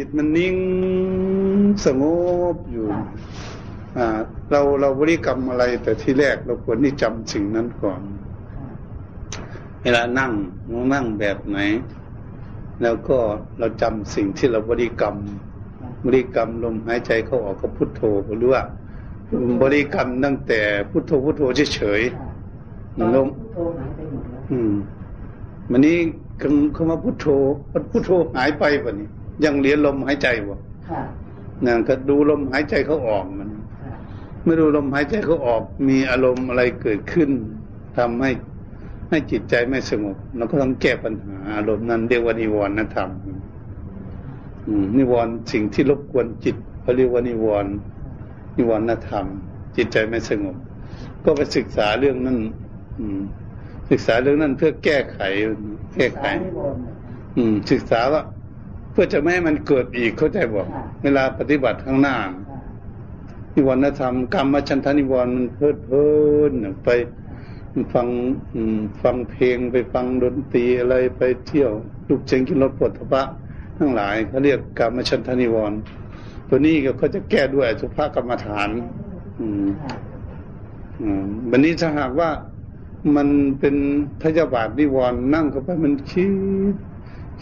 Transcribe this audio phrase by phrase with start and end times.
[0.00, 0.56] จิตมันนิ่ง
[1.84, 2.02] สง
[2.54, 2.86] บอยู่
[3.96, 4.18] อ่า
[4.50, 8.00] เราเราบริกรรมอะไร แต่ที่แรกเราควรที่จำสิ่งนั้นก่อน
[9.82, 10.32] เวลานั่ง
[10.92, 11.58] นั่งแบบไหน
[12.82, 13.18] แล้วก็
[13.58, 15.16] เราจำสิ่งที่เราบริกรรม
[16.06, 18.00] บริกรรมลมหายใจเข้าออกก็พุทโธ
[18.38, 18.62] หรือว่า
[19.62, 20.60] บริกรรมตั้งแต่
[20.90, 21.42] พุทโธพุทโธ
[21.74, 23.28] เฉยๆลม
[24.50, 24.72] อืม
[25.70, 25.96] วันนี้
[26.76, 27.26] คำว่าพุทโธ
[27.90, 29.08] พุทโธหายไปวะนี้
[29.44, 30.58] ยังเรียนลมหายใจวะ
[31.64, 33.50] นั่นก็ดูลมหายใจเขาออกมัน
[34.42, 37.30] เมื่อดูลมหายใจเขาออก มีอารมณ์อะไรเกิดขึ้น
[37.96, 38.30] ทำให้
[39.08, 43.10] ให้จิตใจไม่สงบเราก็ต้องแก้ปัญหาอารมณ์นั้นเรียกว่านิวรณธรรม
[44.96, 47.72] นิวรณ์สิ่งที่รบกวนจิตเขาเรียกว่านิวรณ์
[48.56, 49.26] นิวรณธรรม
[49.76, 50.56] จิตใจไม่สงบ
[51.24, 52.38] ก็ไปศึกษาเรื่องนั้น
[52.98, 53.20] อืม
[53.90, 55.18] ศึกษาเรื่องนั้นเพื่อแก้ไข
[55.94, 56.24] แก้ไข
[57.36, 60.66] อืม ศึกษาว่าเพื่อจะไม่ให้มันเกิดอีกเข้าใจบอก
[61.02, 62.16] เวลาปฏิบัติข้างหน้า
[63.54, 66.06] นิวรณธรรมกรรมชันทานิวรณ์มันเพิดเพลิ
[66.50, 66.52] น
[66.84, 66.88] ไป
[67.94, 68.08] ฟัง
[69.02, 71.70] ฟังเพลงไปฟังดนตรีอะไรไปเที่ยว
[72.08, 73.22] ลูกเชงกินรถปวดทพะ
[73.78, 75.78] ทั้งหลายเขาเรียกกรรมชันทานิวรณ์
[76.48, 78.68] ตัวนี้ก็เขาจะแก้ด้วยสุภากรรมฐาน
[79.38, 79.66] อืม
[81.00, 82.30] อืมวันนี้ถ้าหากว่า
[83.16, 83.28] มัน
[83.60, 83.76] เป็น
[84.22, 86.26] พยาบาทนิวรณ์นั่งเข้าไปมันคิ
[86.72, 86.74] ด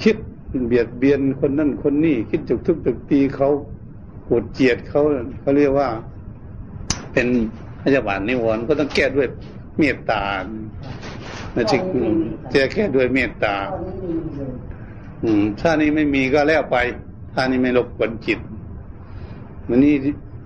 [0.05, 0.17] คิด
[0.67, 3.49] เบียดเบียนคนนั่นคนนี้คิดจุกทุบจุกตีเขา
[4.25, 5.01] โกรธเกลียดเขา
[5.41, 5.89] เขาเรียกว่า
[7.13, 7.27] เป็น
[7.83, 9.29] พยาบาทนิวรณ์ก็ต้องแก้ด้วย
[9.79, 10.23] เมตตา
[11.55, 11.79] นะจิ
[12.53, 13.55] จะแก้ด้วยเมตตา
[15.23, 16.77] อืม ถ้านี้ไม่มีก็แล้วไป
[17.35, 18.41] ถ้านี้ไม่รบกวนจิต
[19.69, 19.95] มันนี่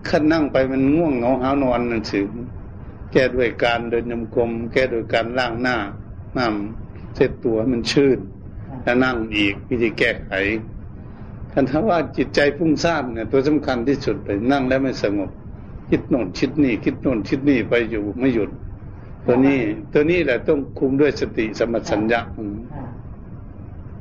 [0.09, 2.21] ขั้นนั่งไปมันง่วงเหงาหานอนนั่นสิ
[3.13, 5.77] แก้ด้วยการเดินยมกลมแก้ด้วยการล้างหน้า
[6.37, 8.19] น้ำเช็ดตัวมันชื่น
[8.83, 10.31] แล้วนั่งอีกวิธีแก้ไข
[11.53, 15.31] คันถ้าว่าจิตใจฟุ้งซ่านเนี่ยตัวสำคัญที่สุดเลยนั่งแล้วไม่สงบ
[15.91, 18.51] คิดโน่นคิดนี่ คิดโน่นคิดนี่ไปอยู่ไม่หยุด
[19.27, 19.59] ตัวนี้
[19.93, 22.21] ตัวนี้แหละต้องคุมด้วยสติสมัสัญญา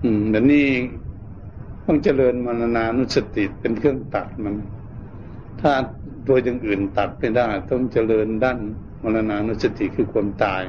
[0.04, 0.68] อืมแบบนี้
[1.86, 4.56] ต้องเจริญมรณานุสติเป็นเครื่องตัดมัน
[5.62, 5.72] ถ้า
[6.28, 8.60] ตัวอย่างอื่นตัดไม่ได้ ต้องเจริญด้าน
[9.04, 10.64] มรณานุสติคือความตาย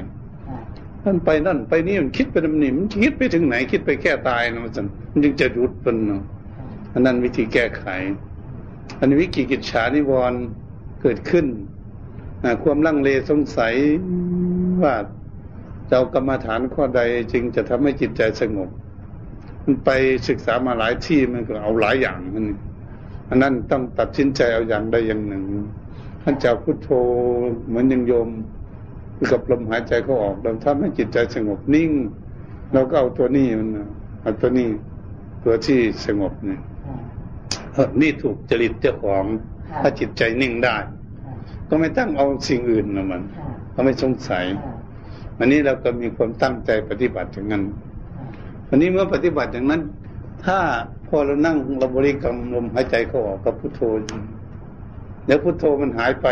[1.05, 4.71] นั่นไปนั่นไปนี่มันคิดไปดำนิมันคิดไปถึงไหนคิดไปแค่ตายนะมัน
[5.11, 6.21] มันจึงจะหยุดเป็นเนาะ
[6.93, 7.85] อันนั้นวิธีแก้ไข
[8.99, 10.39] อันนี้วิกิกิจฉานิวรณ์
[11.01, 11.45] เกิดขึ้น
[12.63, 13.73] ความลังเลสงสัย
[14.83, 14.95] ว่า
[15.87, 17.01] เจ้ากรรมฐานข้อใด
[17.31, 18.69] จึงจะทำให้จิตใจสงบ
[19.63, 19.89] มันไป
[20.27, 22.45] ศึกษามาหลายที่มันก็เอาหลายอย่างมัน
[23.29, 25.43] อันนั้นต้องตัดสินใจเอาอย่างใดอย่างหนึ่ง
[26.23, 26.89] ท่านเจ้าพุทโธ
[27.67, 28.29] เหมือนยังโยม
[29.29, 31.89] กับลมหายใจเขาออก เราทำให้จิตใจสงบนิ่ง
[32.73, 33.69] เราก็เอาตัวนี้มัน
[34.21, 34.67] เอาตัวนี้
[35.43, 36.61] ตัวที่สงบเนี่ย
[38.01, 39.23] นี่ถูกจริตเจ้าของ
[39.81, 40.75] ถ้าจิตใจนิ่งได้
[41.69, 43.21] ก็ไม่ตั้งเอาสิ่งอื่นนะมัน
[43.75, 44.45] ก็ไม่สงสัย
[45.37, 47.63] วันนี้เราก็มีความตั้งใจปฏิบัติอย่างนั้น
[48.67, 49.81] วันนี้เมื่อปฏิบัติอย่างนั้น
[50.45, 50.59] ถ้า
[51.07, 53.81] พอเรานั่งเราบริกรรมลมหายใจเขาออกกับพุทโธ
[55.27, 56.27] แล้วพุทโธมันหายไป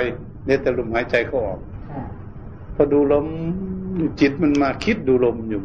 [0.46, 1.69] เดี๋ยวแต่ลมหายใจเขาออกพ
[2.82, 3.28] อดูลม
[4.20, 5.60] จิตมันมาคิดดูลมอยู่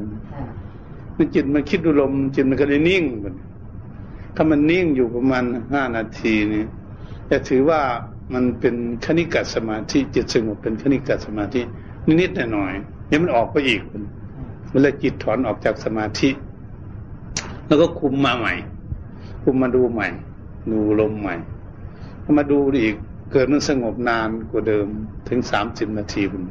[1.17, 3.35] มันจิตมันคิดดูลม จิตมันก็เลยนิ่งมัน
[4.35, 6.65] ถ้ามันนิ่งอยู่ประมาณห้านาทีนี่
[7.31, 7.81] จะถือว่า
[8.35, 8.75] มันเป็น
[9.05, 11.61] คณิกาสมาธิจิตสงบเป็นคณิกาสมาธิ
[12.21, 14.03] นิดๆหน่อยๆนี่มันออกไปอีกมัน
[14.71, 16.31] เวลาจิตถอนออกจากสมาธิ
[17.67, 18.55] แล้วก็คุมมาใหม่
[19.43, 20.09] คุมมาดูใหม่
[20.71, 21.35] ดูลมใหม่
[22.39, 22.97] มาดูอีก
[23.33, 24.87] เกิดมันสงบนานกว่าเดิม
[25.29, 26.43] ถึงสามสิบนาทีมัน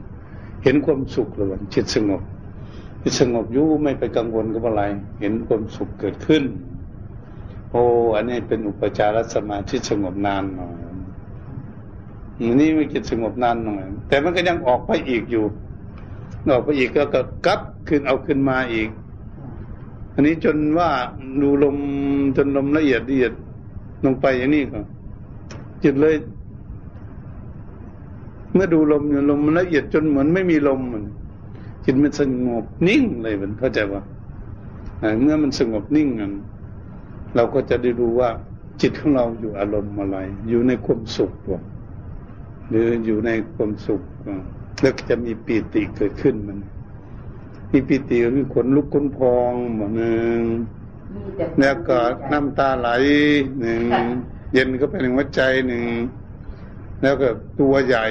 [0.63, 2.21] เห็นความสุขเลยจิตสงบ
[3.01, 4.83] จิตสงบยู่ไม่ไปกังวลกับอะไร
[5.19, 6.43] เห็นความสุขเกิดขึ้น
[7.71, 7.83] โอ้
[8.15, 10.73] อันนี้เป็นอุปจารสมาธิสงบนานหน่อย
[12.59, 15.45] นี่ไม่จิตสงบนานหน่อย แต่มันก็ยังออกไปอีกอยู่
[16.51, 17.03] ออกไปอีกก็
[17.45, 18.89] กลับขึ้นเอาขึ้นมาอีก
[20.13, 20.89] อันนี้จนว่า
[21.41, 21.77] ดูลม
[22.37, 23.33] จนลมละเอียดละเอียด
[24.05, 24.79] ลงไปอย่างนี้ก็
[25.83, 26.15] จิตเลย
[28.53, 31.03] เมื่อดูลมอยู่ลมมันละเอียดจนเหมือนไม่มีลมมัน
[31.83, 34.01] จิตมันสงบนิ่งเลยมันเข้าใจว่า
[35.21, 36.31] เมื่อมันสงบนิ่งกัน
[37.35, 38.29] เราก็จะได้รู้ว่า
[38.81, 40.17] จิตของเราอยู่อารมณ์อะไร
[40.49, 41.59] อยู่ในความสุขตัว
[42.69, 44.01] หรืออยู่ในความสุข
[44.81, 46.57] แล้วจะมีปีติเกิดขึ้นมัน
[47.71, 50.41] มีปีติมีขนลุกขนพองหมดหนึ่ง
[51.59, 51.97] แล้วก็
[52.31, 52.89] น้ำตาไหล
[53.59, 53.81] หนึ่ง
[54.53, 55.83] เย็นก็เป็นหัวใจหนึ่ง
[57.01, 57.29] แล้วก็
[57.59, 58.05] ตัวใหญ่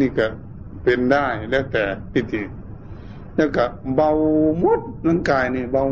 [0.00, 0.26] นี่ก็
[0.82, 2.42] เป็นได้แล้วแต่ปิติ
[3.36, 3.64] แล้วก็
[3.94, 4.10] เบา
[4.60, 5.84] หมดร่างกายนี่เบา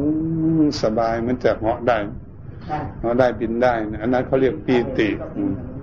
[0.83, 1.99] สบายมันจะเหาะได้
[3.01, 5.09] เราะได้บินได้นะอันนั้นเขาเรียกปีติ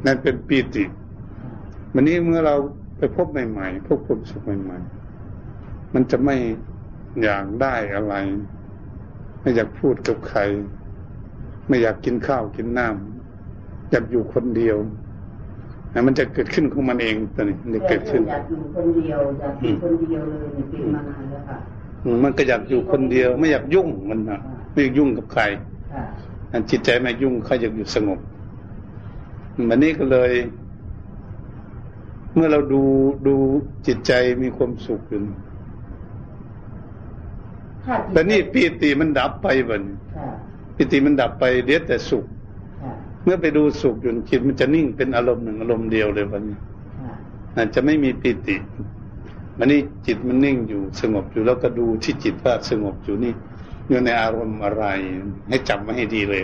[0.06, 0.86] นั่นเป็นปีติ
[1.94, 2.56] วันนี้เมื่อเรา
[2.98, 6.36] ไปพบใหม่ๆพบความสุขใหม่ๆมันจะไม่
[7.24, 8.16] อยากได้อะไร
[9.42, 10.40] ไม่อยากพูดกับใคร
[11.68, 14.78] ไม่อยากกินข้าวกินน้ำอยากอยู่คนเดียว
[16.08, 21.58] มันจะเกิดขึ้นของมันเองตอนนี้มันจะเกิดขึ้นอยากอยู่คนเดียวอยากอยู่คนเดียวเลยเป็นมานานแล้วค่ะ
[22.24, 24.40] มันก็อยากอยู่คนเดียว ไม่อยากยุ่งมันนะ
[24.72, 25.44] ไม่อยากยุ่งกับใคร
[26.70, 28.20] จิตใจไม่ยุ่งเขาอยากอยู่สงบ
[29.70, 30.32] มันนี้ก็เลย
[32.36, 32.82] เมื่อเราดู
[33.28, 33.36] ดู
[33.88, 34.12] จิตใจ
[34.44, 35.20] มีความสุขอยู่
[38.12, 39.84] แต่นี่ปีติมันดับไปบัน
[40.76, 42.26] ปีติมันดับไปเดียวแต่สุข
[43.24, 46.58] เมื่อไปดูสุขอยู่จิตมันจะนิ่งเป็นอารมณ์หนึ่งอารมณ์เดียวเลยวันนี้
[47.56, 48.56] อาจจะไม่มีปีติ
[49.58, 53.34] มันนี่จิตมันนิ่งอยู่สงบอยู่แล้วก็ดูที่จิตว่าสงบอยู่นี่
[53.88, 54.86] อยู่ในอารมณ์อะไร
[55.50, 56.42] ให้จำไว้ให้ดีเลย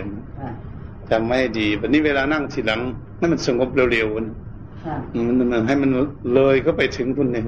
[1.10, 2.80] จำไว้ให้ดีวันนี้เวลานั่งทีหลัง
[3.20, 4.26] นั่นมันสงบเร็วๆมัน
[5.52, 5.90] มันให้มัน
[6.34, 7.44] เลยก็ไปถึงคุณเนี่ย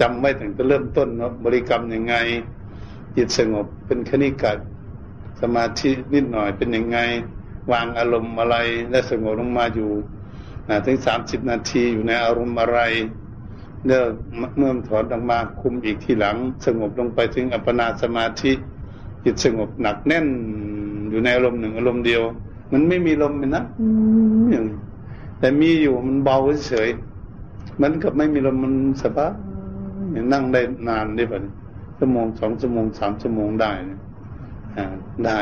[0.00, 2.14] จำไว้ถึงจะเริ่มต้นเนาะบริกรรมยังไง
[3.16, 4.52] จิตสงบเป็นคณิกะ
[5.40, 6.98] สมาธินิดหน่อยเป็นยังไง
[7.72, 8.56] วางอารมณ์อะไร
[8.90, 9.90] และสงบลงมาอยู่
[10.86, 12.80] ถึงสามสิบนาทีอยู่ในอารมณ์อะไร
[13.84, 14.00] เมื่อ
[14.56, 18.52] เมื่อถอนออกมาคุมอีกทีหลัง สงบลงไปถึงอัปปนาสมาธิ
[19.24, 20.26] จิตสงบหนักแน่น
[21.10, 22.22] อยู่ในอารมณ์หนึ่งอารมณ์เดียว
[22.72, 23.64] มันไม่มีลมเลยนะ
[24.50, 24.64] อย่าง
[25.38, 26.38] แต่มีอยู่มันเบา
[26.68, 26.88] เฉย
[27.80, 29.32] มันกับไม่มีลมมันสบาย
[30.32, 31.38] นั่งได้นานได้ปะ
[31.98, 33.72] ชั่วโมงสองชั่วโมงสามชั่วโมงได้
[35.26, 35.38] ได้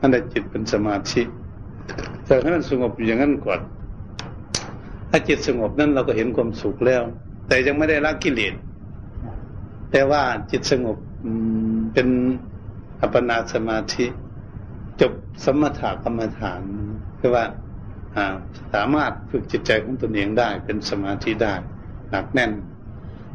[0.00, 1.22] นั่นแหละจิตเป็นสมาธิ
[2.24, 3.60] แต่ให้มันสงบอยู่อย่างนั้นก่อน
[5.10, 7.02] ถ้าจิตสงบนั้นเราก็เห็นความสุขแล้ว
[7.48, 8.54] แต่ยังไม่ได้ละกิเลส
[9.92, 10.96] แต่ว่าจิตสงบ
[11.92, 12.08] เป็น
[13.00, 14.06] อัปปนาสมาธิ
[15.00, 15.12] จบ
[15.44, 16.60] สมถะกรรมฐาน
[17.18, 17.44] คือว่า
[18.74, 21.54] สามารถฝึกจิตใจของตนเองได้เป็นสมาธิได้
[22.10, 22.52] หนักแน่น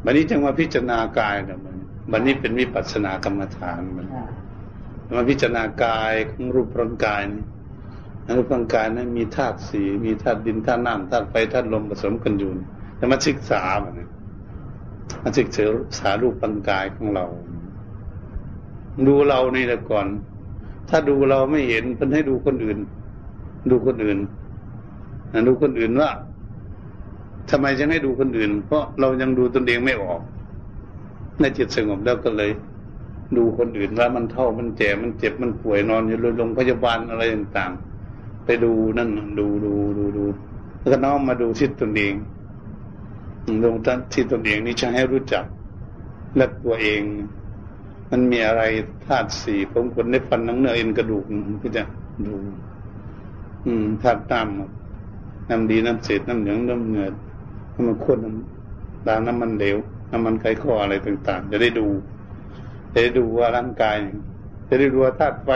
[0.04, 1.76] วันนี้จึงมาพิจารณากายนะมัน
[2.12, 4.06] วันนี้เป็นวิปัสสนากรรมฐานมัน
[5.12, 7.44] มาพิจารณากายของรูปร่างกายนี่
[8.36, 12.50] รูปร่างกายนั้นมีธาตุสีมีธาตุดินธาตุน้ำธาตุไฟธาตุลมผสมกันอยู่
[12.96, 13.94] แต่มาศึกษามัน
[15.22, 15.48] มาศึก
[15.98, 17.26] ษารูปร่างกายของเรา
[19.06, 20.06] ดูเรานี่แหละก่อน
[20.88, 22.78] ถ้าดูเราไม่เห็นเพิ่นให้ดูคนอื่น
[23.70, 24.18] ดูคนอื่น
[25.46, 26.10] ดูคนอื่นว่า
[27.50, 30.20] ทำไมจึงให้ดูคนอื่น เพราะเรายังดูตนเองไม่ออก
[31.40, 32.50] ในจิตสงบแล้วก็เลย
[33.36, 40.24] ดูคนอื่นว่ามันเท่ามันแก่มันเจ็บมันป่วยนอนอยู่โรงพยาบาลอะไรต่างๆ ไปดูนั่นดูดูดูดู
[40.78, 42.14] แล้วก็น้อมมาดูที่ตนเอง
[43.64, 43.70] ดู
[44.12, 45.44] ที่ตนเองนี่จะให้รู้จัก
[46.36, 47.00] และตัวเอง
[48.10, 48.62] มันมีอะไร
[49.06, 51.24] ธาตุสี่ผมคนได้ฟันนังเนื้อเอ็นกระดูก
[51.62, 51.82] พี่จะ
[52.26, 52.34] ดู
[53.66, 57.06] อืมธาตุน้ำน้ำดีน้ำเศษน้ำเหลืองน้ำเงือ
[57.74, 59.76] น้ำมันข้นน้ำดาน้ำมันเหลว
[60.12, 61.86] น้ำมันไขข้ออะไรต่าง ๆ จะได้ดู
[62.94, 63.96] จะได้ดูว่าร่างกาย
[64.68, 65.50] จะได้ดูว่าธาตุไฟ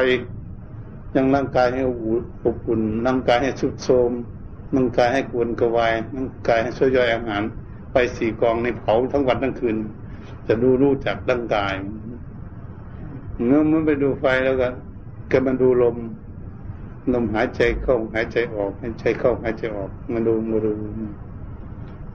[1.17, 1.83] ยังร่างกายให้
[2.45, 4.11] อบอุ่นร่างกายให้สุดโทม
[4.77, 7.43] ร่างกายให้กวนกระวายร่างกายให้ช่วยย่อยอาหาร
[7.93, 9.77] ไปสี่กองในเผาทั้งวันทั้งคืน
[10.47, 11.73] จะดูรู้จักร่างกาย
[13.47, 14.69] เมื่อมันไปดูไฟแล้วก็
[15.31, 15.97] ก็มันดูลม
[17.13, 20.71] ลมหายใจเข้าหายใจออกหายใจเข้าหายใจออกมาดูมาดู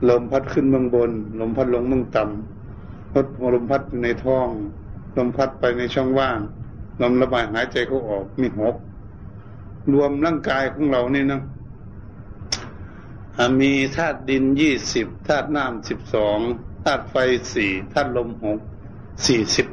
[0.09, 4.47] ลมพัดขึ้นเบื้องบน ลมพัดลงเบื้องต่ำลดลมพัดอยู่ในท้อง
[5.17, 6.39] ลมพัดไปในช่องว่าง
[7.01, 8.75] ลมระบายหายใจเขาออกมีหก
[9.93, 11.41] รวมร่างกายของเรานี่นะ
[13.61, 16.39] มีธาตุดินยี่สิบธาตุน้ำสิบสอง
[16.83, 17.15] ธาตุไฟ
[17.53, 18.59] สี่ธาตุลมหก
[19.27, 19.67] สี่สิบ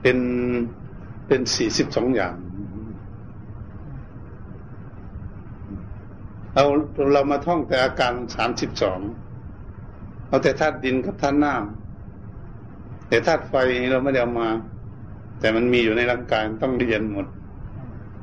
[0.00, 0.18] เป็น
[1.26, 2.34] เป็นสี่สิบสองอย่าง
[6.54, 6.64] เรา
[7.12, 9.00] เรามาท่องแต่อาการสามสิบสอง
[10.32, 13.54] เอาแต่ธาตุดินกับธาตุน้ำแต่ธาตุไฟ
[13.90, 14.48] เราไม่ได้เอามา
[15.40, 17.26] แต่มันมีอยู่ในร่างกายต้องเรียนหมด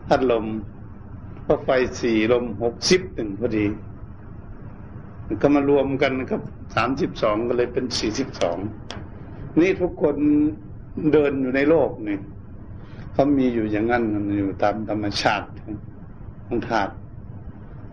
[0.08, 0.46] ธาตุลม
[1.44, 1.70] เพราะไฟ
[2.02, 3.66] สี่ลมหกสิบหนึ่งพอดี
[5.42, 6.42] ก็มารวมกันครับ
[6.76, 8.58] สามสิบสองก็เลยเป็นสี่สิบสอง
[9.60, 10.16] นี่ทุกคน
[11.14, 12.18] เดินอยู่ในโลกนี่
[13.14, 14.04] เขามีอยู่อย่างนั้น
[14.38, 15.48] อยู่ตามธรรมชาติ
[16.48, 16.92] ของธาตุ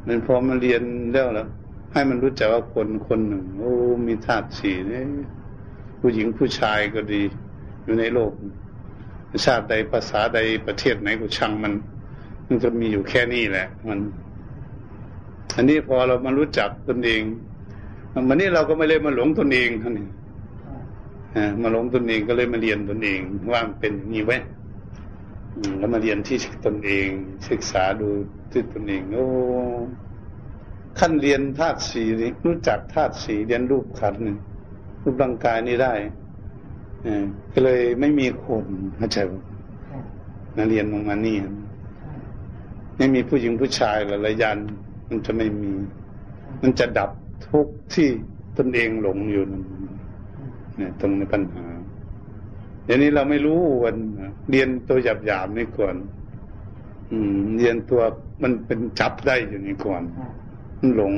[0.07, 0.83] มันพอมาเรียน
[1.13, 1.49] แล้วแล้ว
[1.97, 3.73] ให้มันรู้จักว่าคนคนหนึ่ง โอ้
[4.07, 5.03] มีธาตุสี่นี่
[6.01, 7.23] ผู้หญิงผู้ชายก็ดี
[7.85, 8.33] อยู่ในโลก
[9.45, 11.73] ชาติใดภาษาใดประเทศไหนก็ช่างมัน
[12.47, 13.99] มันจะมีอยู่แค่นี้แหละ มัน
[15.57, 17.23] อันนี้พอเรามารู้จักตนเอง
[18.29, 20.09] มันนี้เราก็ไม่เลยมาหลงตนเองท่านนี้
[21.63, 23.21] มาหลงตนเองก็เลยมาเรียนตนเอง
[23.53, 24.39] ว่ามันเป็นอย่างนี้ไว้
[25.79, 27.09] แล้วมาเรียนที่ตนเอง
[27.49, 28.09] ศึกษาดู
[28.51, 29.27] ที่ตนเองโอ้
[30.99, 32.03] ขั้นเรียนธาตุสี
[32.47, 34.17] รู้จักธาตุสีเรียนรูปขัน
[35.03, 35.95] รูปร่างกายนี่ได้
[37.53, 38.65] ก็เลยไม่มีคน
[38.97, 39.33] เข้าใจไหม
[40.57, 41.37] นักเรียนลงมานี่
[42.97, 44.59] ไม่มีผู้หญิงผู้ชายหลายยัน
[45.09, 45.73] มันจะไม่มี
[46.63, 47.11] มันจะดับ
[47.49, 48.09] ทุกที่
[48.57, 49.63] ตนเองหลงอยู่นั่น
[50.77, 51.65] เนี่ยตรงในปัญหา
[52.85, 53.97] เดี๋ยวนี้เราไม่รู้วัน
[54.51, 55.97] เรียนตัวหยาบหยาบนี่ก่อน
[57.11, 58.03] อืม เรียนตัว
[58.43, 60.03] มันเป็นจับได้อยู่นี่ก่อน
[60.97, 61.15] หลง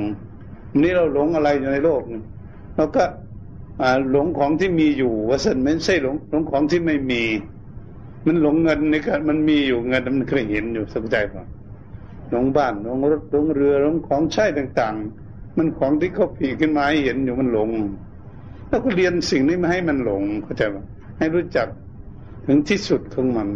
[0.71, 2.23] วันนี้เราหลงอะไรอยู่ในโลกนี่
[2.77, 3.05] เราก็
[4.11, 7.23] หลงของที่มีอยู่ว่าสันไม่ใช่หลงหลงของที่ไม่มี
[8.27, 11.45] มันหลงเงินนี่ก็มันมีอยู่เงินมันเคยเห็นอยู่สนใจป่ะ
[12.31, 14.95] หลงบ้านหลงรถหลงเรือหลงของใช้ต่าง
[15.27, 17.71] ๆ มันของที่เขาผีขึ้นมาให้เห็นอยู่มันหลง
[18.69, 20.85] แล้วก็เรียนสิ่งนี้มาให้มันหลงเข้าใจป่ะ
[21.19, 21.69] ให้รู้จัก
[22.47, 23.49] ถึงที่สุดของมัน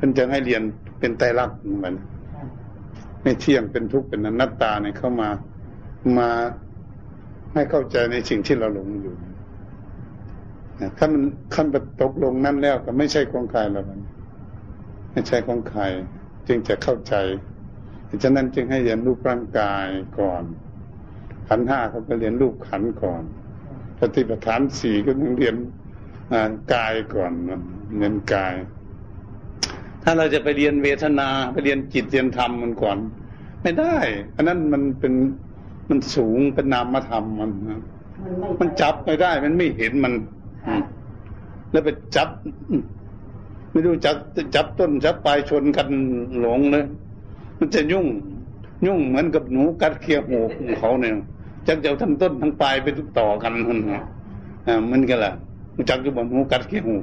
[0.00, 0.62] มันจะให้เรียน
[0.98, 1.94] เป็นไตรลักษณ์มัน
[3.22, 5.28] ไม่เที่ยงเป็นทุกข์เป็นอนัตตาเนี่ยเข้ามา
[6.18, 6.30] มา
[7.52, 9.14] ให้เข้าใจในสิ่งที่เราหลงอยู่
[10.98, 11.22] ถ้ามัน
[11.54, 11.66] ขั้น
[12.00, 14.00] ตกลงนั่นแล้วก็ไม่ใช่ของใครแล้วมัน
[15.12, 15.82] ไม่ใช่ของใคร
[16.48, 17.14] จึงจะเข้าใจ
[18.22, 19.86] ฉะนั้นจึงให้เรียนรูปร่างกาย
[20.18, 20.42] ก่อน
[21.48, 23.22] ขันห้าเขาก็เรียนรูปขันก่อน
[23.98, 25.56] ปฏิปทานสี่ก็ต้องเรียน
[26.74, 27.32] กายก่อน
[27.98, 28.54] เรียนกาย
[30.02, 32.98] ถ้าเราจะไปเรียนเวทนาไปเรียนจิตเรียนธรรมมันก่อน
[33.62, 33.96] ไม่ได้
[34.36, 35.12] อันนั้นมันเป็น
[35.90, 37.50] มันสูงเป็นนามธรรมมัน
[38.60, 40.12] มันจับไม่ได้ มันไม่เห็นมัน
[41.72, 42.28] แล้วไปจับ
[43.70, 44.16] ไม่รู้จับ
[44.54, 45.88] จับต้นจับปลายชนกัน
[46.40, 46.84] หลงเลย
[47.58, 48.06] มันจะยุ่ง
[48.86, 51.12] ยุ่งเหมือนกับหนูกัดเคียวหูของเขาเนี่ย
[51.66, 52.86] จักจะทั้งต้นทั้งปลายไป
[53.18, 53.78] ต่อกันมัน
[54.66, 55.32] อ่ามันก็แหละ
[55.74, 56.96] มันจักจะบอกหนูกัดเคียวหู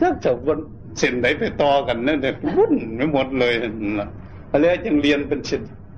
[0.00, 0.58] ถ้าจะวน
[0.98, 3.52] เส้นไหนไปต่อกันนั่นเนี่ยวุ่นไม่หมดเลย
[3.98, 4.08] นะ
[4.60, 5.40] แล้วจึงเรียนเป็น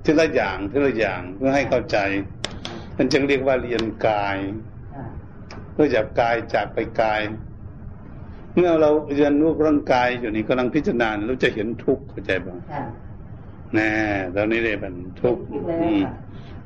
[0.04, 1.98] ทีละอย่างทีละอย่างเพื่อให้เข้าใจ
[2.96, 4.36] มันจึงเรียกว่าเรียนกาย
[5.72, 7.20] เพื่อจากกายจากไปกาย
[8.56, 12.58] เมื่อเราเรียนรู้ร่างกายอยู่นี่กำลังพิจารณาเราจะเห็นทุกข์เข้าใจบ้าง
[13.74, 13.90] แน่
[14.34, 15.42] ตอนนี้เลยเป็นทุกข์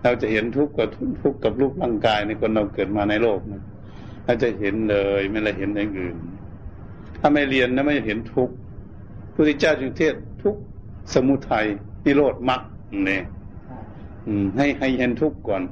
[0.02, 0.88] เราจะเห็นทุกข์กับ
[1.21, 3.62] ทุกข์กับรูปร่างกายในคนเราเกิดมาในโลกนะ
[4.25, 6.16] เราจะเห็นเลยไม่ละเห็นอย่างอื่น
[7.18, 10.54] ถ้าไม่เรียนนะไม่เห็นทุกข์พระพุทธเจ้าจึงเทศทุก
[11.14, 11.66] สมุทัย
[12.04, 12.61] นิโรธมรรค
[13.04, 13.23] เนี่ย
[14.57, 15.62] ให้ให้เห็นทุกข์ก่อน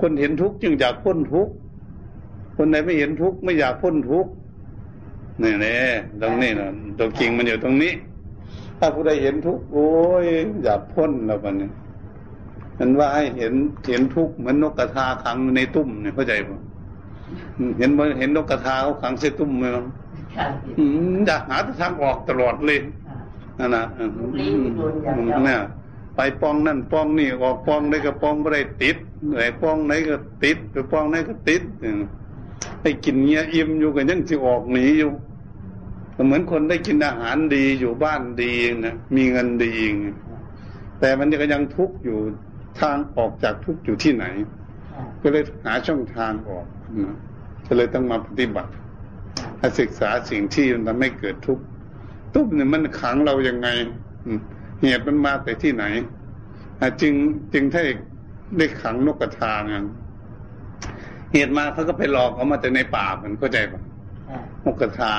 [0.00, 1.52] คนเห็นทุกข์จึงอยากพ้นทุกข์
[2.56, 4.30] คนไหนไม่เห็นทุกข์ไม่อยากพ้นทุกข์
[5.42, 5.74] นี่แน่
[6.20, 7.92] ตรงนี้นะตัวจริงมันอยู่ตรงนี้
[8.78, 9.86] ถ้าผู้ใดเห็นทุกข์โอ้
[10.22, 10.24] ย
[10.64, 11.72] อยากพ้นแล้วมันเนี่ย
[12.78, 13.54] มันว่าให้เห็น
[13.90, 16.58] เห็นทุกข์เหมือนนกกระทาขังในตุ้มเนี่ยเข้าใจป่ะ
[17.78, 19.86] เห็นเห็นนกกระทาเขาขังใส่ตุ้มไหมมั้ง
[21.26, 22.78] อยากหาทางออกตลอดเลย
[23.58, 25.60] นั่นนะเนี่ย
[26.16, 28.96] ไปป้องนั่นป้องนี่ออกป้องไหนก็ป้องไม่ได้ติด
[29.36, 31.62] ไหนป้องไหนก็ติดไปป้องไหนก็ติด
[32.82, 35.10] ให้กินเงี้ยอิ่มอยู่กันยังที่ออกหนีอยู่
[36.26, 38.52] เหมือนคนได้กินอาหารดีอยู่บ้านดี
[38.84, 39.72] นะมีเงินดี
[41.00, 42.18] แต่มันก็ยังทุกข์อยู่
[42.80, 44.24] ทางออกจากทุกข์อยู่ที่ไหน
[45.22, 46.66] ก็เลยหาช่องทางออก
[47.04, 47.16] นะ
[47.66, 48.70] ก็เลยต้องมาปฏิบัติ
[49.80, 51.64] ศึกษาสิ่งที่มันทำให้เกิดทุกข์
[52.34, 53.68] ทุกข์เนี่ยมันขังเรายังไง
[54.82, 55.84] เหตุมันมาแต่ที่ไหน
[57.00, 57.14] จึง
[57.52, 57.84] จึงให้
[58.58, 59.84] ได้ขังนกกระทางัน
[61.32, 63.82] เหตุมาเขาก็ไปหลอกเขามาแต่ในป่ามันเข้าใจปะ
[64.64, 65.14] นกกระทา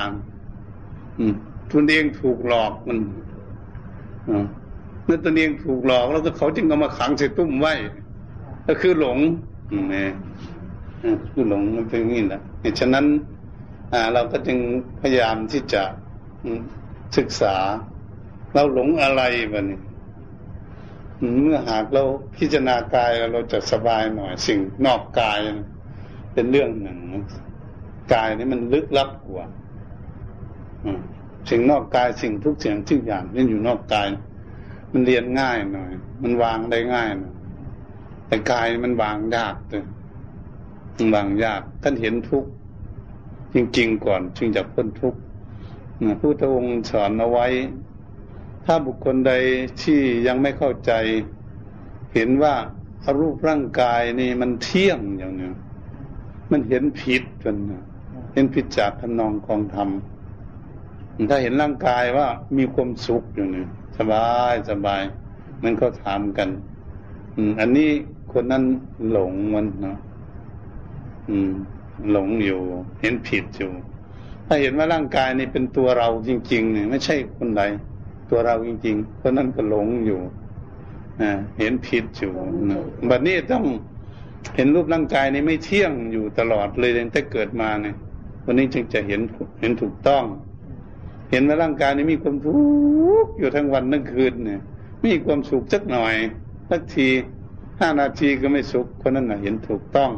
[1.18, 1.34] อืม
[1.70, 2.98] ทุนเองถูกหลอกมัน
[5.04, 7.74] เมื่อตนเองถูกหลอกแล้วก็เขาจึงเอามาขังใส่ตุ้มไว้
[8.66, 9.18] ก็คือหลง
[9.94, 10.06] นี่
[11.32, 12.40] คือหลงมันเป็นอย่างนี้แหละ
[12.80, 13.04] ฉะนั้น
[13.92, 14.58] อ่า เราก็จึง
[15.00, 15.82] พยายามที่จะ
[17.16, 17.56] ศึกษา
[18.54, 19.80] เราหลงอะไรบ้านี้
[21.42, 22.02] เมื่อหากเรา
[22.36, 25.38] พิจารณากายเราจะสบายหน่อย สิ่งนอกกาย
[26.32, 26.98] เป็นเรื่องหนึ่ง
[28.14, 29.46] กายนี่มันลึกลับกว่า
[31.50, 34.08] สิ่งนอกกายสิ่งทุกเสิ่งทุกอย่างนี่อยู่นอกกาย
[34.92, 35.90] มันเรียนง่ายหน่อย
[36.22, 37.34] มันวางได้ง่ายหน่อย
[38.26, 39.84] แต่กายมันวางยากเลย
[40.96, 42.44] มันวางยากท่านเห็นทุก
[43.54, 45.14] จริงๆก่อน จึงจะพ้นทุก
[46.06, 47.46] พระพุทธองค์สอนเอาไว้
[48.64, 49.32] ถ้าบุคคลใด
[49.82, 50.92] ที่ยังไม่เข้าใจ
[52.14, 52.54] เห็นว่า
[53.18, 55.50] รูปร่างกายนี่มันเที่ยงอย่างนี้
[56.52, 57.56] มันเห็นผิดกัน
[58.32, 59.88] เห็นผิดจากทนองของธรรม
[61.28, 63.64] ถ้าเห็นร่างกายว่ามีความสุขอยู่นี่
[63.98, 65.02] สบายสบาย
[65.64, 66.48] มันก็ถามกัน
[67.36, 67.90] อืม อันนี้
[68.32, 68.64] คนนั้น
[69.10, 69.98] หลงมันเนาะ
[71.30, 71.52] อืม
[72.10, 72.60] หลงอยู่
[73.00, 73.70] เห็นผิดอยู่
[74.46, 77.62] ถ้าเห็นว่าร่างกายนี่เป็นตัวเราจริงๆเนี่ยไม่ใช่คนใด
[78.30, 80.20] ตัวเราจริงๆคนนั้นก็หลงอยู่
[81.58, 82.32] เห็นผิดอยู่
[83.10, 83.64] บัดนี้ต้อง
[84.56, 87.94] เห็นรูปร่างกายนี่ไม่เที่ยงอยู่ตลอดเลยตั้งแต่เกิดมาเนี่ย
[88.44, 89.20] วันนี้จึงจะเห็น
[89.60, 90.24] เห็นถูกต้อง
[91.30, 92.58] เห็นว่าร่างกายนี้มีความทุ
[93.24, 94.60] กข์อยู่ทั้งวันทั้งคืนเนี่ย
[95.04, 96.14] มีความสุขสักหน่อย
[96.70, 97.08] สักที
[97.80, 100.10] ห้านาทีก็ไม่สุขคนนั้นน่ะเห็นถูกต้อง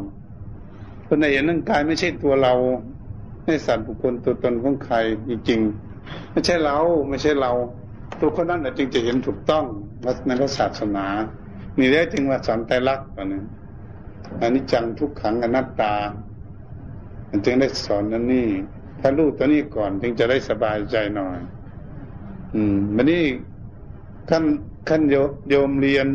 [1.06, 2.54] คนไหนเห็นร่างกายไม่ใช่ตัวเรา
[3.44, 4.96] ไม่สัตว์บุคคลตัวตนของใคร
[5.28, 6.76] จริงๆไม่ใช่เรา
[7.08, 7.52] ไม่ใช่เรา
[8.20, 9.64] ตัวคนนั้นน่ะจึงจะเห็นถูกต้อง
[10.26, 11.06] ในพระศาสนา
[11.78, 13.42] มีได้จึงว่าสอนใจรักตัวนี้
[14.40, 15.94] อันนี้จังทุกขังอนัตตา
[17.30, 18.48] มันจึงได้สอนนั่นนี่
[19.00, 21.38] ถ้ารู้ตัวนี้ก่อนจึงจะได้สบายใจหน่อย
[22.54, 23.22] อืมวันนี้
[24.30, 24.44] ขั้น
[24.88, 25.16] ขั้นโย
[25.48, 26.06] โยมเรียน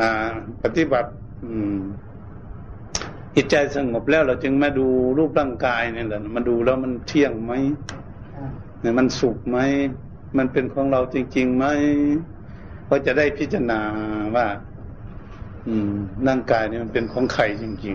[0.00, 0.30] อ่า
[0.62, 1.10] ปฏิบัติ
[1.44, 1.78] อืม
[3.34, 4.86] จิตใจสงบแล้วเราจึงมาดู
[5.18, 7.52] รูปร่างกายนี่แหละมาดูแล้วมันเที่ยงไหม
[8.80, 9.58] เนี่ยมันสุขไหม
[10.38, 11.64] มันเป็นของเราจริงๆไหม
[12.88, 13.80] ก็จะได้พิจารณา
[14.36, 14.46] ว่า
[15.68, 15.92] อืม
[16.28, 17.94] ร่างกายนี่มันเป็นของใครจริง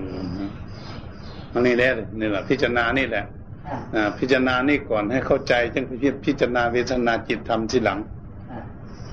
[0.77, 3.25] ๆมันนี่แหละนี่แหละพิจารณานี่แหละ
[3.95, 5.85] อ่าพิจารณานี่ก่อนให้เข้าใจจึง
[6.25, 7.99] พิจารณาเวทนาจิตธรรมทีหลัง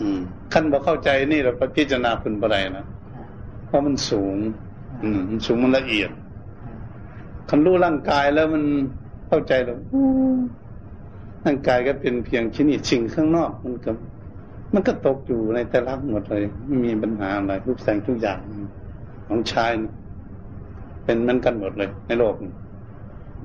[0.00, 0.20] อืม
[0.52, 2.86] ขั้นพอเข้าใจนี่เราไปพิจารณาเป็นอะไรนะ
[3.66, 4.36] เพราะมันสูง
[5.02, 6.10] อืมมันสูงมันละเอียด
[7.48, 8.64] คันรู้ร่างกายแล้วมัน
[9.28, 9.78] เข้าใจแล้ว
[11.48, 13.92] ร่างกายก็เป็นเพียงชิ้นอีสิ่งข้างนอกมันก็
[14.74, 18.38] มันก็ตกอยู่ในแต่ละหมดเลยไม่มีปัญหาอะไรรูปแสงทุกอย่าง
[19.28, 19.72] ของชาย
[21.04, 22.34] เป็นมันกันหมดเลย ในโลก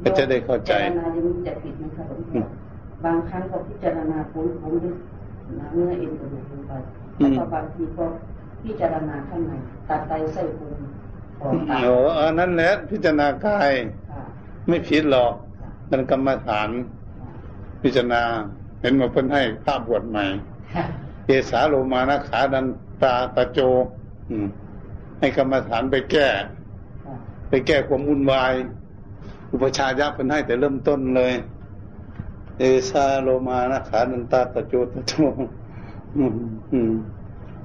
[0.04, 0.72] ก็จะได้เข้าใจ
[1.48, 2.06] จะผิดไหมครับ
[3.06, 4.96] บางครั้งก็พิจารณาผมผมด้วย
[5.74, 6.72] เนื้อเอ็นกระดูกลงไป
[7.18, 8.06] แล้วก็บางทีก็
[8.64, 9.52] พิจารณาข้างใน
[9.90, 10.76] ตัดไตไส้พุง
[11.84, 13.72] โอ้อันนั้นแหละพิจารณากาย
[14.68, 15.34] ไม่ผิดหรอก
[15.92, 16.70] มันกรรมฐาน
[17.84, 18.24] พิจารณา
[18.82, 20.26] เห็นว่าเพิ่นให้ภาพบวชใหม่
[21.26, 22.66] เอสาโลมานะขาดัน
[23.02, 23.60] ตาตะโจ
[24.30, 24.48] อืม
[25.20, 26.28] ให้กรรมฐานไปแก้
[27.50, 28.54] ไปแก้ความวุ่นวาย
[29.52, 31.34] อุปชายะเพิ่นให้แต่เริ่มต้นเลย
[32.60, 35.14] เอสาโลมานะขาดันตาตะโจตะโจ
[36.18, 36.36] อืม
[36.72, 36.94] อืม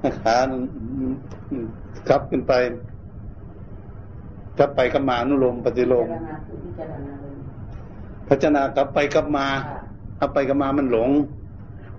[0.03, 0.35] นะขา
[2.07, 2.53] ขับขึ้นไป
[4.57, 6.07] ถ้าไปกับมานุโลมปฏิโลม
[8.27, 9.47] พัฒนากลับไปกลับมา
[10.19, 11.09] เอาไปกับมามันหลง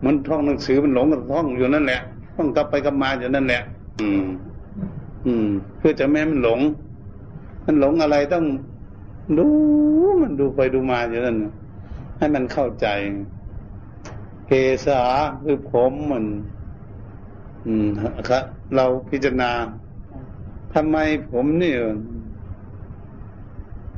[0.05, 2.01] มันท่องหนังสือมันหลงกับท่องอยู่นั่นแหละ
[2.37, 3.63] ต้องกลับไปกลับมาอยู่นั่นแหละ
[4.01, 4.25] อืม
[5.27, 6.61] อืม เพื่อจะแม่มันหลง
[7.65, 8.45] มันหลงอะไรต้อง
[9.39, 9.47] ดู
[10.23, 11.37] มันดูไปดูมาอยู่นั่น
[12.19, 12.87] ให้มันเข้าใจ
[14.47, 14.53] เก
[14.87, 15.03] ษา
[15.45, 16.25] คือผมมัน
[17.67, 17.87] อืม
[18.29, 18.43] ครับ
[18.77, 19.51] เราพิจารณา
[20.75, 20.97] ทำไม
[21.31, 21.75] ผมนี่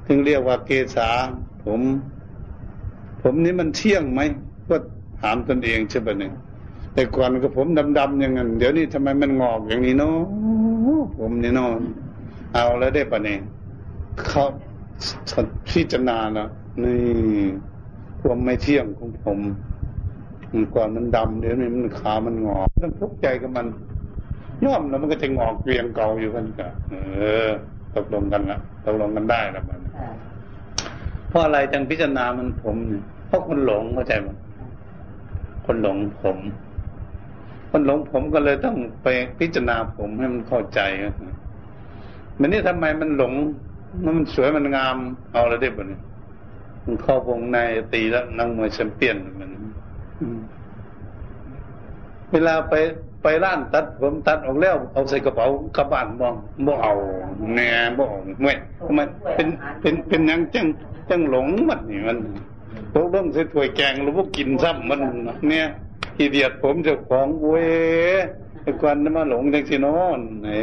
[0.06, 1.08] ถึงเรียกว่าเกษา
[1.64, 1.80] ผม
[3.22, 4.20] ผมนี้มันเที่ยงไหม
[4.68, 4.76] ก็
[5.20, 6.32] ถามตนเองใช่ปะเนี่ย
[6.94, 7.66] แต่ก่อนก็ผม
[7.98, 10.16] ดำๆอย่างนั้นเดี๋ยวนี้ทำไมมันงอกอย่างนี้เนาะ
[11.18, 11.70] ผมนี่เนาะ
[12.54, 13.40] เอาแล้วได้ปะเนี่ย
[14.28, 14.44] เขา
[15.68, 16.48] พิจารณาแล้ว
[16.82, 16.98] นี่
[18.20, 19.38] ความไม่เที่ยงของผม
[20.74, 23.66] ก่อนมันดำเดี๋ยวนี้มันขามันงอกต้องทุกข์ใจกับมัน
[24.64, 26.94] ย่อมแล้วมันก็จะงอกเกลียงเก่าอยู่กันก็เอ
[27.46, 27.48] อ
[27.94, 29.80] ตกลงกันละตกลงกันได้แล้วมัน
[31.32, 34.36] เพราะอะไรจังพิจารณามันผมเนี่ยเพราะคนหลงเข้าใจมั้ย
[35.66, 36.38] คนหลงผม
[37.70, 39.06] คนหลงผมก็เลยต้องไป
[39.38, 40.80] พิจารณาผมให้มันเข้าใจ
[42.40, 43.32] มันนี่ทำไมมันหลง
[44.04, 44.96] มันสวยมันงาม
[45.32, 46.00] เอาแล้วได้บ่เนี่ย
[46.84, 47.58] มันเข้าวงใน
[47.92, 49.50] ตีแล้วนั่งมวยแชมเปี้ยนมัน
[52.32, 52.74] เวลาไป
[53.22, 56.26] ไปร้านตัดผมตัดออกแล้ว เอาใส่กระเป๋ากระบานบ่
[56.66, 56.94] บ่เอา
[57.54, 58.04] แน่บ่
[58.40, 58.54] เมื่อ
[58.98, 59.48] มันเป็น
[59.80, 60.66] เป็นเป็นยังจัง
[61.10, 62.18] จังหลงมันนี่มัน
[62.94, 65.00] ตกลงใส่ถ้วยแกงหรือว่ากินซ้ำมัน
[65.48, 65.66] เนี่ย
[66.16, 67.68] ทีเดียดผมจะของเว้
[68.62, 70.62] ไอ้ควันมาหลงจังสินอนเอ้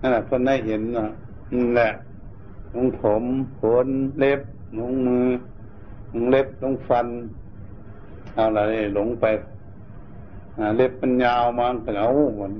[0.00, 1.06] นั่นแหละคนได้เห็นน่ะ
[1.52, 1.90] นั่นแหละ
[2.74, 3.24] ลงผม
[3.58, 4.40] ขนเล็บ
[4.78, 5.26] ลงมือ
[6.12, 7.06] ลงเล็บลงฟัน
[8.34, 9.24] เอาอะไรหลงไป
[10.76, 12.08] เล็บมันยาวมาก็เอา
[12.40, 12.52] มัน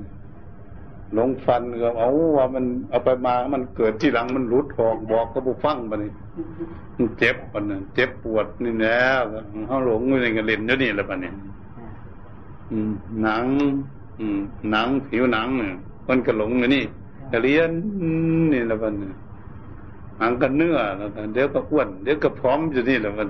[1.13, 6.11] หลงฟันก็เอาว่ามันเอาไปมา มันเกิดที่หลังมันรุดออกบอกก็บุฟังไปนี่
[6.97, 7.63] มันเจ็บมัน
[7.95, 9.21] เจ็บปวดนี่แล้ว
[9.67, 11.33] เขาหลงอยู่ในกระเล่นเดี๋ยวนี้แหละปะเนี่ย
[13.23, 13.45] หนัง
[14.19, 14.39] อืม
[14.71, 15.75] หนังผิวหนังเนี่ย
[16.07, 16.83] มันก็หลงอยู่นี่
[17.31, 17.71] กระเลียน
[18.53, 19.15] นี่แหละปะเนี่ย
[20.17, 23.29] หนังกับเนื้อแล้วเดี๋ยวก็อ้วนเดี๋ยวก็พร้อมอยู่นี่แหละมัน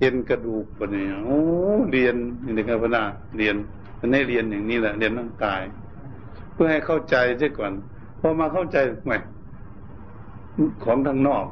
[0.00, 1.38] เห็นกระดูกปะเนี่ยโอ้
[1.92, 2.16] เรียน
[2.56, 3.02] นี่ครับพนา
[3.38, 3.56] เรียน
[4.00, 5.62] มันให้เรียนอย่างนี้แหละเรียนร่างกาย
[6.56, 7.72] เพื่อให้เข้าใจใช่ก่อน
[8.20, 9.16] พอมาเข้าใจใหม่
[10.84, 11.44] ของทางนอก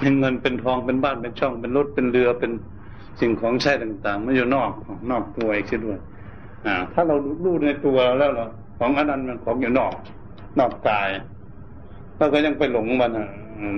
[0.00, 2.52] เป็นเงินเป็นทองเป็นบ้านเป็นช่องเป็นรถเป็นเรือเป็น
[3.20, 4.70] สิ่งของใช้ต่างๆมันอยู่นอก
[5.10, 5.98] นอกตัวอีกด้วย
[6.66, 8.44] อ่า ถ้าเรารู้ในตัวแล้วเรา
[8.78, 9.94] ของอันนั้นมันของอยู่นอก
[10.58, 11.08] นอกกาย
[12.16, 13.10] เราก็ยังไปหลงมัน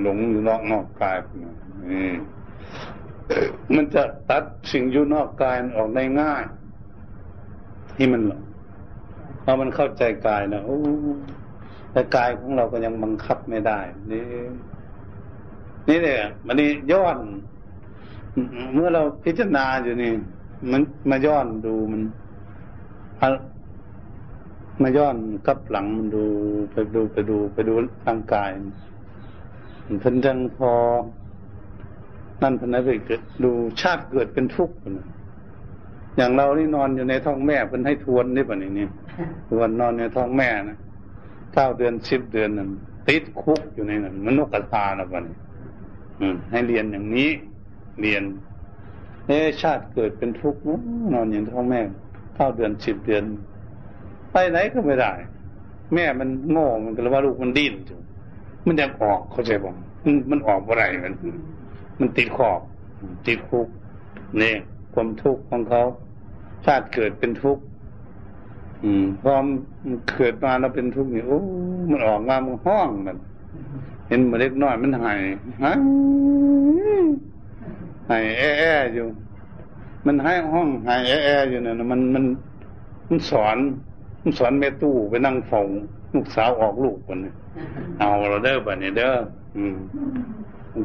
[0.03, 1.17] หลงอยู่นอกนอกกาย
[1.93, 2.11] นี่
[3.75, 6.43] มันจะตัดสิ่งอยู่นอกกายออกได้ง่าย
[7.97, 8.43] ที่มันหลง
[9.49, 10.79] พอมันเข้าใจกายนะโอ้
[11.93, 13.79] แต่กายของเราก็ยังบังคับไม่ได้
[14.11, 14.23] นี่
[15.89, 17.19] นี่เนี่ยมันนี่ย้อน
[18.75, 20.13] เมื่อเราพิจารณาอยู่นี่
[20.71, 20.81] มัน
[21.11, 22.03] มาย้อนดูมัน
[24.83, 26.25] มาย้อนกับหลังมันดู
[26.71, 27.75] ไปดูไปดูไปดู
[28.07, 28.51] ร่างกาย
[29.87, 30.71] มันเพิ่นจังพอ
[32.43, 34.77] นั่นพนันไปเกิดดูชาติเกิดเป็นทุกข์
[36.17, 38.87] อย่างเรานี่นอนอยู่ในท้องแม่เป็นให้ทวนนี่ป่ะนี่นี่
[39.51, 40.79] ทวนนอนในท้องแม่นะ
[41.55, 42.69] เก้าเดือนสิบเดือนนั้น
[43.09, 45.37] ติดคุกอยู่ในนั้นมันนกกระทานะป่ะนี่
[46.51, 47.31] ให้เรียนอย่างนี้
[48.01, 48.23] เรียน
[49.27, 50.61] เอชาติเกิดเป็นทุกข์
[51.15, 51.81] นอนอยู่ในท้องแม่
[52.37, 53.23] เก้าเดือนสิบเดือน
[54.33, 55.13] ไปไหนก็ไม่ได้
[55.95, 57.95] แม่มันโง่มันก็เลยว่าลูกมันดิ้นจู
[58.67, 59.71] มันอยากออกเข้าใจบ่
[60.05, 61.13] มันมันออกอะไรมัน
[62.01, 62.61] มันติดขอบ
[63.27, 63.69] ติดคุก
[64.43, 64.55] นี่
[64.95, 65.83] ความทุกข์ของเขา
[66.67, 67.65] ชาติเกิดเป็นทุกข์
[68.85, 69.47] อืมพอม
[70.11, 71.39] เกิดมาแล้วเป็นทุกข์นี่โอ้
[71.91, 73.17] มันออกมามันห้องมัน
[74.09, 75.19] เห็นมาเล็กน้อยมันหาย
[75.63, 75.79] หาย
[78.11, 79.07] หายแอ่อยู่
[80.07, 82.25] มันหายห้องหายแอ่อยู่เนี่ยมันมัน
[83.09, 83.57] มันสอน
[84.23, 85.69] มันสอนแม่ตู้ไปนั่งฝง
[86.15, 87.33] ลูกสาวออกลูกคนนี้
[87.99, 89.13] เอาเราเด้อบัดนี้เด้อ
[89.57, 89.77] อืม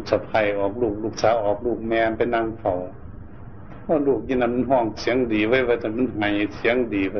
[0.09, 2.73] สะพายออกลูก ลูกสาวออกลูกแม่ไปนั่งเฝ้า
[3.91, 7.15] พราะลูกยินนั้นห้องเสียงดีไว้ว่าแต่มันหายเสียงดีไป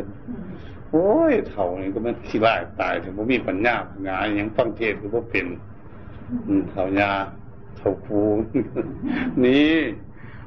[0.92, 5.48] โอ้ยเถ่านี่ก็มันขี้บ้าตายถึงผมมีปัญญาหงายอย่างฟังเทศก็บ่เป็น
[6.72, 7.12] เถ่ายา
[7.78, 8.22] เถ่าคู
[9.44, 9.74] นี่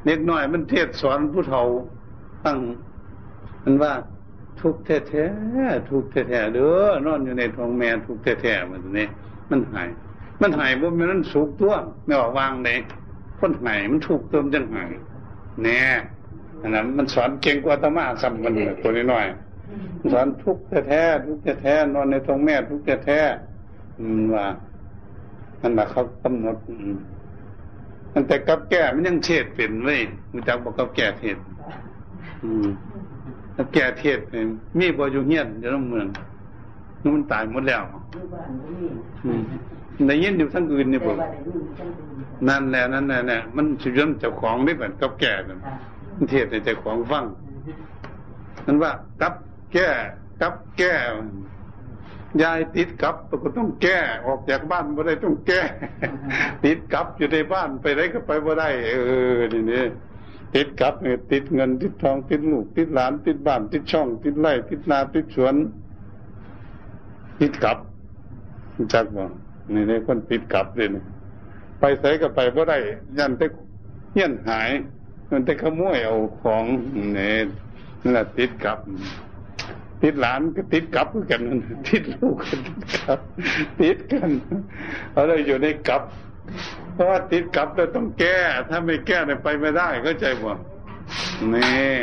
[0.05, 1.63] เล็กน้อยมันเทศสอนผู้เฒ่า
[2.45, 2.59] ตั้ง
[3.65, 3.93] มันว่า
[4.61, 9.07] ทุกข์แท้ๆทุกข์แท้ๆเด้อนอนอยู่ในท้องแม่ทุกข์แท้ๆมันนี่
[9.51, 9.89] มันหาย
[10.43, 12.79] มันหายบ่แม่นสุขตัวไม่ออกวางเลย
[13.39, 14.91] คนหายมันทุกข์ตัวมันจังหาย
[15.63, 16.14] แน่อั
[16.69, 24.47] นนั้นมันสอนเก่งกว่าธรรมะซ้ำมันตัวน้อยๆสอนทุกข์แท้ๆทุกข์แท้ๆนอนในท้องแม่ทุกข์แท้ๆมันว่า
[25.61, 26.57] นั่นแหละเขากำหนด
[28.13, 30.01] มันแต่กับแก่มันยังเทศเป็นเว้ย
[30.33, 31.39] มันจักบอกกับแก่เทศ
[32.43, 32.69] อืม
[33.55, 34.19] แล้วแก่เทศ
[34.79, 36.07] มีบ่อยู่เฮียนอยู่ในเมือง
[37.05, 37.83] นู่นตายหมดแล้ว
[40.07, 41.13] ในยินอยู่ทั้งอื่นนี่บ่
[42.49, 45.61] นั่นแหละนั่นแหละมันสุยนเจ้าของได้แบบกับแก่นั่น
[46.31, 47.25] เทศในเจ้าของฟัง
[48.67, 49.35] นั่นว่ากับ
[49.73, 49.89] แก้
[50.41, 50.95] กับแก้
[52.43, 55.63] ยายติดกับก็ต้องแก้ออกจากบ้านไม่ได้ต้องแก้
[56.65, 58.95] ติดกับอยู่ในบ้านไปไหนก็ไปไม่ได้ เอ
[59.37, 59.85] อนี่นี่
[60.55, 65.55] ติดกับเนี่ยติดเงินติดทองติดลูกติดหลาน ติดบ้าน ติดช่อง ติดไร่ติดนาติดสวน
[67.41, 67.79] ติดกับ
[68.93, 69.25] จักบ่
[69.75, 70.89] นี่ในคนติดกับเลย
[71.79, 72.79] ไปใส่ก็ไปบ่ได้
[73.19, 73.47] ยันแต่
[74.15, 74.71] เงี้ยนหาย
[75.31, 76.65] มันแต่ขโมยเอาของ
[77.15, 77.39] เนี่ย
[78.03, 78.79] นั่นแหละติดกับ
[80.03, 81.43] ติดหลานก็ติดกับกัน
[81.89, 83.19] ติดลูกก็ติดกับ
[83.81, 84.31] ติดกัน
[85.13, 86.03] เอาเลยอยู่ในกับ
[86.95, 90.53] เพราะว่าติดกับเราต้องแก้ ถ้าไม่แก้เนี่ยไปไม่ได้เข้าใจบ่
[91.55, 91.95] นี่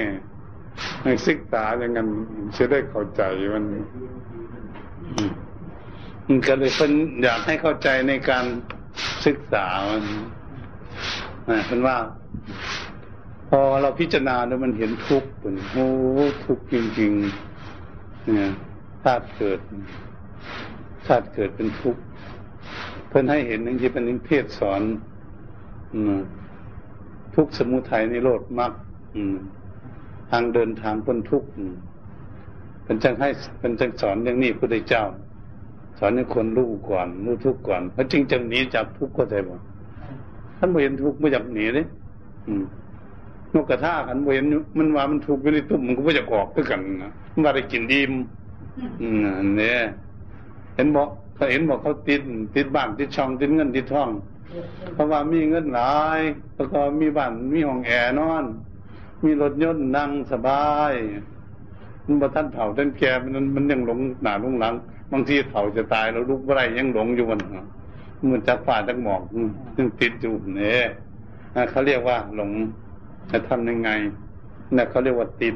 [1.04, 2.08] ให้ศึกษาอย่างนั้น
[2.58, 3.22] จะได้เข้าใจ
[3.54, 3.66] มัน
[6.28, 6.92] มันก็เลยเพิ่น
[7.24, 8.46] อยากให้เข้าใจในการ
[9.26, 10.04] ศึกษามัน
[11.68, 11.98] เป็นว่า
[13.54, 15.88] พอเราพิจารณาแล้วมันเห็นทุกข์เป็นโอ้
[16.46, 18.52] ทุกข์จริงๆเนี่ย
[19.04, 19.60] ชาติเกิด
[21.08, 22.02] ชาติเกิดเป็นทุกข์
[23.08, 24.82] เพื่อนให้เห็นหนึ่งที่เป็นเทศสอน
[25.94, 25.96] อ
[27.36, 28.72] ทุกสมุทัยในโลดมรรค
[30.32, 31.48] ทางเดินทางพ้นทุกข์
[32.84, 35.04] เป็นจังให้เป็นจังสอนอย่างนี้พระเจ้า
[36.00, 39.56] สอนให้คนรู้ก่อนรู้ทุกข์ก่อนเพราะจริงจังหนีจากทุกข์ก็ได้บ่
[40.58, 41.86] ท่านไม่เห็นทุกข์ไม่อยากหนีเลย
[43.54, 44.46] นกกระทากันเห็น
[44.78, 48.12] มันว่ามันทุกอยู่ในตุ่มมันก็ไม่อยากออกด้วยกันนะมันว่าได้กินดีม
[49.58, 49.80] เนี่ย
[50.76, 52.22] เห็นบอกเขาเห็นบอกเขาติด
[52.56, 54.10] ติดบ้านติดช่องติดเงินติดทอง
[54.94, 56.20] เพราะว่ามีเงินหลาย
[56.56, 58.46] แล้วก็มีบ้านมีห้องแอร์นอน
[59.24, 60.94] มีรถยนต์นั่งสบาย
[62.06, 64.74] มันบ่ท่านเผาท่านแก่มันมันยังหลงหนาลงหลัง
[65.12, 67.40] บางทีเผาจะตายแล้วลุกไรยังหลงอยู่มัน
[68.32, 69.22] มันจากฝ่าจากหมอก
[69.78, 70.84] ยังติดอยู่เนี่ย
[71.72, 72.52] เขาเรียกว่าหลง
[73.32, 73.90] จะทำยังไง
[74.76, 75.56] นี่เขาเรียกว่าติด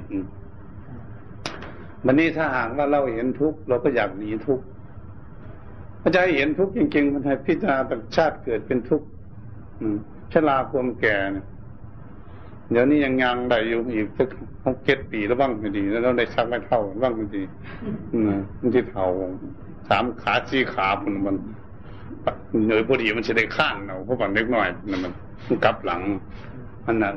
[2.05, 4.65] วันนี้ถ้าหากว่าเราเห็นทุกข์เราก็อยากหนีทุกข์
[6.01, 9.07] พระเจ้าเห็นทุกข์จริงๆมันให้พิจารณาต่ชาติเกิดเป็นทุกข์
[10.33, 11.45] ชราความแก่เนี่ย
[12.71, 14.29] เดี๋ยวนี้ยังยังได้อยู่อีกสัก
[14.65, 17.43] หกเจ็ดปีแล้วบ้างไม่ดี แล้วเราได้ชักไม่เท่าบ้างไม่ดี
[18.59, 19.07] มันที่เท่า
[19.89, 21.35] สามขาสี่ขามันมัน
[22.63, 24.99] เหนื่อยพอดีมันจะได้ข้างเราเพราะว่าเล็กน้อยมัน
[25.47, 26.01] มันกลับหลัง
[26.85, 27.11] มันน่ะ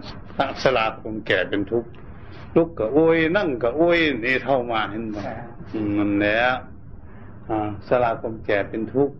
[0.63, 1.91] สลาความแก่เป็นทุกข์
[2.57, 5.19] ลุกก็โอยนั่งก็โอยนี่เท่ามาเห็นไหม
[5.99, 6.55] มันแล้ว
[7.49, 9.15] อ่าสลาความแก่เป็นทุกข์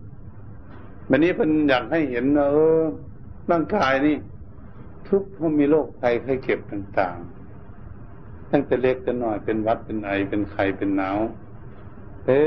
[1.09, 2.41] วันนี้เพิ่นอยากให้เห็นเอ
[2.81, 2.83] อ
[3.51, 4.15] ร่างกายนี่
[5.09, 11.17] ทุกข์เพราะมีโรคภัยไข้เจ็บต่างๆ ตั้งแต่เล็กจนหน่อยเป็นวัดเป็นไอเป็นไข้เป็นหนาว
[12.25, 12.41] เป็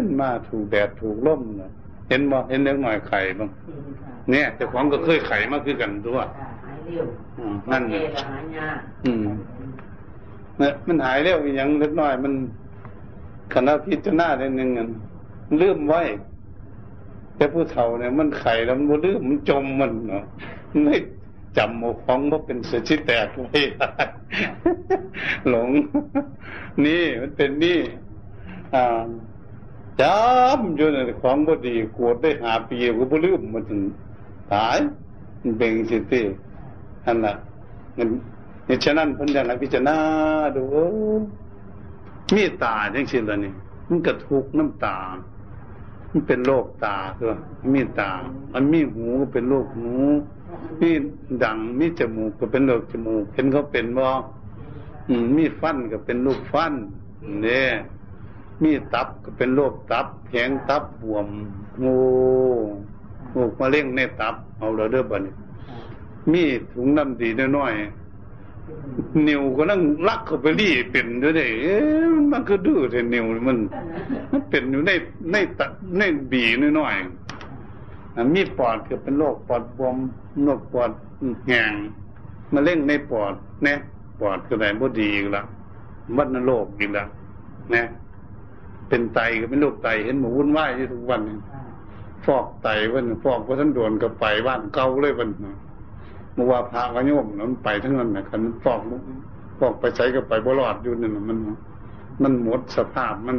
[0.00, 1.72] นมาถูกแดดถูกลมเนาะ
[2.08, 3.50] เห็นบ่เห็นเล็กหน่อยไข่บ้าง
[4.30, 6.53] เนี่ยแต่ของก็เคยไข่มาคือกันตัวหาย
[6.86, 7.06] เร็ว
[7.38, 9.26] อืมนั่นเกหายากอืม
[10.58, 12.34] เนี่ยมันหายเร็วอีกอย่างเล็กน้อย มัน
[13.54, 14.88] คณะพิจารณาได้หนึ่งอัน
[15.60, 16.02] ลืมไว้
[17.36, 20.24] แต่ผู้เฒ่าเนี่ย มันไข่แล้วมันบ่ลืมมันจมมันเนาะ
[20.84, 20.96] ไม่
[21.56, 23.60] จำหมกของว่าเป็นเสือชิแตกไว้
[25.48, 25.68] หลง
[26.84, 27.78] นี่มันเป็นนี่
[28.74, 29.06] อ่า
[30.00, 33.80] จำอยู่ในของบ่ดีกวดได้หาปีก็บ่ลืมมันถึง
[34.52, 34.78] ตาย
[35.42, 36.43] มันเป็นสิติอั
[37.14, 37.34] นน่ะ
[37.96, 38.08] มัน
[38.68, 39.96] นี่ฉะนั้นเพิ่นอยากให้พิจารณา
[40.56, 40.64] ดู
[42.34, 43.52] มีตาจังซี่ล่ะนี่
[43.88, 44.98] มันก็ทุกน้ำตา
[46.10, 47.32] มันเป็นโรคตาตัว
[47.74, 48.10] มีตา
[48.52, 49.90] มันมีหูก็เป็นโรคหู
[50.80, 50.90] มี
[51.42, 54.06] ดังมีจมูกก็เป็นโรคจมูกเห็นเขาเป็นบ่
[55.08, 56.72] อืมมีฟันก็เป็นโรคฟัน
[57.42, 57.68] เนี่ย
[58.62, 61.26] มีตับก็เป็นโรคตับแข็งตับบวม
[61.78, 61.98] โง่
[63.32, 65.32] โรคมะเร็งในตับ เอาเราเด้อบัดนี้
[66.32, 73.58] มีถุงน้ำดีน้อยๆนิ้วก็นั่งลักเข้าไปรีเป็นด้วยเด้เอ๊ะมันก็ดื้อแต่นิ้วมัน
[74.30, 74.90] มันเป็นอยู่ใน
[75.32, 76.44] ในตัดในบี
[76.78, 79.96] น้อยๆอะมีปอดก็เป็นโรคปอดบวม
[80.44, 80.90] โรคปอด
[81.46, 81.72] แหง
[82.52, 83.34] มะเร็งในปอด
[83.66, 83.78] นี่ย
[84.20, 85.42] ปอดก็ได้บ่ดีอีกละ
[86.16, 87.04] วัณโรคอีกละ
[87.74, 87.86] นี่ย
[88.88, 91.22] เป็นไตก็เป็นโรคไตเห็นหมูวุ่นวายอยู่ทุกวัน
[92.26, 95.30] ฟอกไตวันฟอกเพราะท่านโดนก็ไปบ้านเก่าเลยวัน
[96.34, 98.80] เมื่อว่าพระวโยมนั้นไปทั้งนั้นนะคันฟอก
[99.58, 101.38] ฟอกไปใช้ก็ไปบ่รอดอยู่นั่นน่ะมัน
[102.22, 103.38] มันหมดสภาพมัน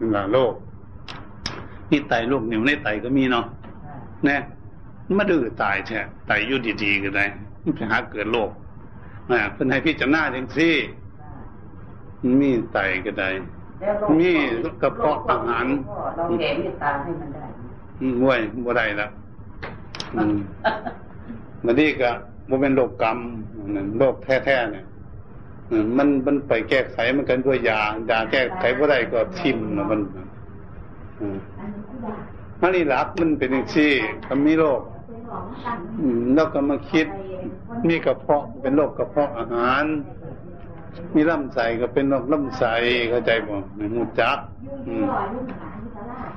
[0.00, 0.54] นั่นแหละโรค
[1.90, 3.46] นี่ไตโรคเหนียวในไตก็มีเนาะ
[4.24, 4.40] เนี่ย
[5.18, 7.24] มาดื้อตายแท้ไตอยู่ดีๆก็ได้
[7.62, 8.50] มันไปหาเกิดโรค
[9.30, 10.74] นะเพิ่นให้พิจารณาจังซี่
[12.40, 13.28] มีไตก็ได้
[13.80, 14.30] แล้วโรคมี
[14.82, 15.66] กระเพาะอาหาร
[16.16, 17.44] เราแก่เมตตาให้มันได้
[18.00, 19.06] อืมบ่วยบ่ได้ละ
[20.14, 20.22] อื
[21.64, 22.10] มันนี่ก็
[22.48, 23.18] บ่เป็นโรคกรรม
[23.98, 24.84] โรคแท้ๆเนี่ย
[25.96, 30.00] มันมันไปแก้ไขมันกันด้วยยายาแก้ไขบ่ได้ก็ทิมนะมัน
[31.20, 31.38] อืม
[32.60, 33.90] อันนี้หลักมันเป็นอย่างที่
[34.26, 34.80] ถ้ามีโรค
[36.00, 37.06] อืมแล้วก็มาคิด
[37.88, 39.84] มีกระเพาะเป็นโรคกระเพาะอาหาร
[41.14, 42.74] มีลำไส้ก็เป็นโรคลำไส้
[43.10, 44.38] เข้าใจบ่ในหูจัก
[44.88, 45.04] อืม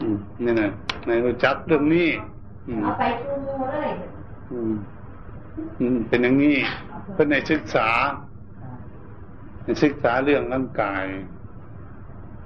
[0.02, 0.72] อืมนี่นะ
[1.06, 2.10] ในหูจักเรื่องนี้
[2.68, 3.90] อืมเอาไปชูมูเลย
[5.80, 6.56] อืม เป็นอย่างนี้
[7.14, 7.90] เพื่อในศึกษา
[9.64, 11.06] ในศึกษาเรื่องร่างกาย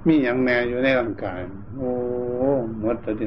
[0.06, 1.40] มีอย่างแน่อยู่ในร่างกาย
[1.76, 1.90] โอ้
[2.80, 3.26] หมดแล้วดิ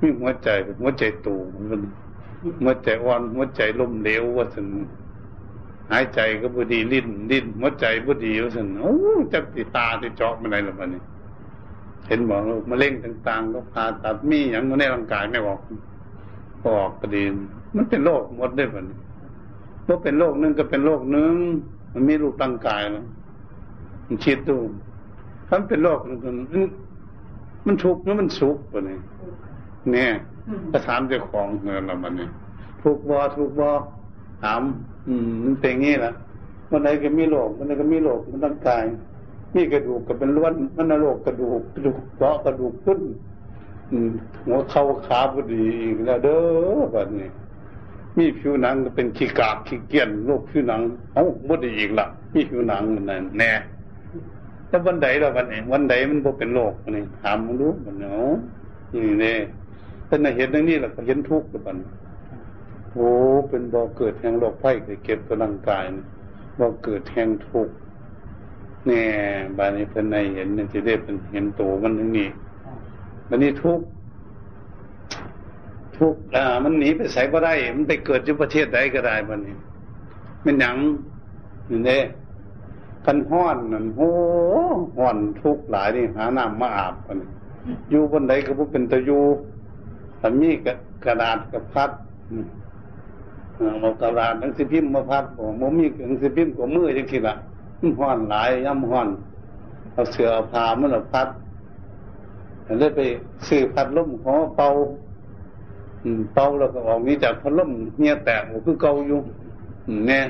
[0.00, 0.48] มีหัวใจ
[0.80, 1.34] หัวใจตู
[1.70, 1.82] มัน
[2.62, 4.66] หัวใจอ่อนหัวใจล้มเหลวว่าสัน
[5.90, 8.94] หายใจก็บดีลิ้นลิ้นหัวใจบดีว่าสันโอ้
[9.32, 11.02] จักติตาติเจาะมันอะไรล่ะมันนี่
[12.08, 15.60] เห็นบอกมะเร็งต่างๆ ก็ผ่าตัดมีอย่างในร่างกายไม่บอก
[16.66, 17.22] บอกก็ดี
[17.74, 18.96] มันเป็นโรคหมดได้ปะนี่
[19.88, 21.34] ว่าเป็นโรคนึงก็เป็นโรคนึง
[21.92, 23.04] มันมีรูปร่างกายแล้ว
[24.06, 24.58] มันคิดดู
[25.48, 26.36] ถ้ามันเป็นโรคนึงมัน
[27.66, 28.98] มันทุกข์หรือมันสุขปะนี่
[29.92, 30.10] เนี่ย
[30.72, 32.30] ก็ถามเจ้าของเงินเรามันเนี่ย
[32.82, 33.68] ทุกข์บ่ทุกข์บ่
[34.42, 34.60] ถาม
[35.08, 36.12] อืมมันเป็นงี้ล่ะ
[36.70, 38.84] วันไหนก็มีโรควันไหนก็มีโรคมันร่างกาย
[39.54, 43.00] มีกระดูกก็เป็นล้วนมันนโรคกระดูกกระดูกเปราะกระดูกขึ้น
[43.90, 44.10] อืม
[44.46, 47.28] หัวเข่าขาบดีอีกแล้วเด้อแบบนี้
[48.16, 50.80] มีผิวหนังก็เป็นขี้กากขี้เกียนโรคผิวหนัง
[51.14, 53.52] เอ้าบดีอีกละมีผิวหนังมันนั่นแน่
[54.68, 58.34] แล้ววันใดละวันนี้วันใดมันบ่เป็นโรคนี่ถามมึงดูมันเนาะ
[58.92, 59.34] นี่เน่
[60.08, 61.88] ถ้าน่ะเห็นอย่างนี้ล่ะก็เห็นทุกข์แล้วบัดนี้
[62.92, 63.08] โอ้
[63.48, 66.04] เป็นบ่เกิดแห่งโรคภัยเก็บตัวร่างกายนี่
[66.58, 67.74] บ่เกิดแห่งทุกข์
[68.86, 69.02] แน่
[69.56, 72.28] บาดนี้เพิ่นในเห็นนั่นสิได้เป็นเห็นโตมันทั้งนี้
[73.28, 73.86] มันนี่ทุกข์
[75.98, 79.54] ทุกข์อ่ามันหนีไปใส่ก็ได้ มันไปเกิดอยู่ประเทศใดก็ได้บันนี้
[80.44, 80.76] มันหยัง
[81.70, 81.98] นี่เด้
[83.06, 84.10] กันห้อนนั่นโอ้
[84.96, 87.28] ห้อนทุกข์หลายนี่หาน้ำมาอาบบันนี้
[87.90, 89.22] อยู่บนใดก็บ่เป็นตะอยู่
[90.20, 90.72] ถ้ามีกระ
[91.04, 91.90] กระดาษกับพัด
[92.30, 92.46] อืม
[93.80, 97.34] เอากระดาษหนังสือพิมพ์มาพัดผมมมีหนังสือพิมพ์กับมือจังสิละ
[97.80, 99.08] มันห้อนหลายย่ำห้อน
[99.92, 101.28] เอาเสือเอาผ้ามันเอาพัด
[102.78, 103.00] เลยไป
[103.48, 104.68] ซื้อพัดลมของเป่า
[106.34, 109.20] เป่าแล้วก็ออกนี้จากพัดลมเงียแตกคือเกาอยู่
[110.08, 110.24] เนี่ย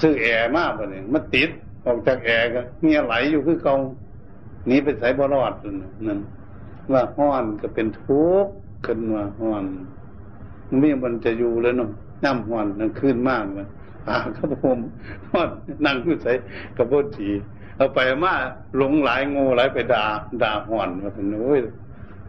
[0.00, 1.50] ซื้อแอร์มากไปเนี่ยมันติด
[1.86, 3.76] ออกจากแอร์ก็เงียไหลอยู่คือเกา
[4.70, 5.52] นี้ไปใส่บอลอด
[6.08, 6.20] นั่น
[6.92, 8.52] ว่าห้อนก็เป็นทุกข์
[8.86, 9.64] ขึ้นมาห้อน
[10.80, 11.90] ไม่มันจะอยู่แล้วเนาะ
[12.24, 13.66] น้ำห้อนนั่นขึ้นมากเลย
[14.08, 14.78] อาครับผม
[15.30, 15.48] ห้อน
[15.84, 16.32] นั่งอยู่ใส่
[16.76, 17.28] กระโปงจี
[17.76, 18.34] เอาไปมา
[18.76, 20.04] หลงหลายงูหลายไปด่า
[20.42, 21.60] ด่าห้อนมาถึงโอ้ย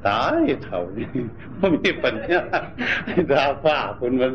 [0.08, 1.10] ตายเถ่านี่
[1.58, 2.41] ไม่มีปัญญา
[3.32, 4.34] ดาฝ้าคนมัน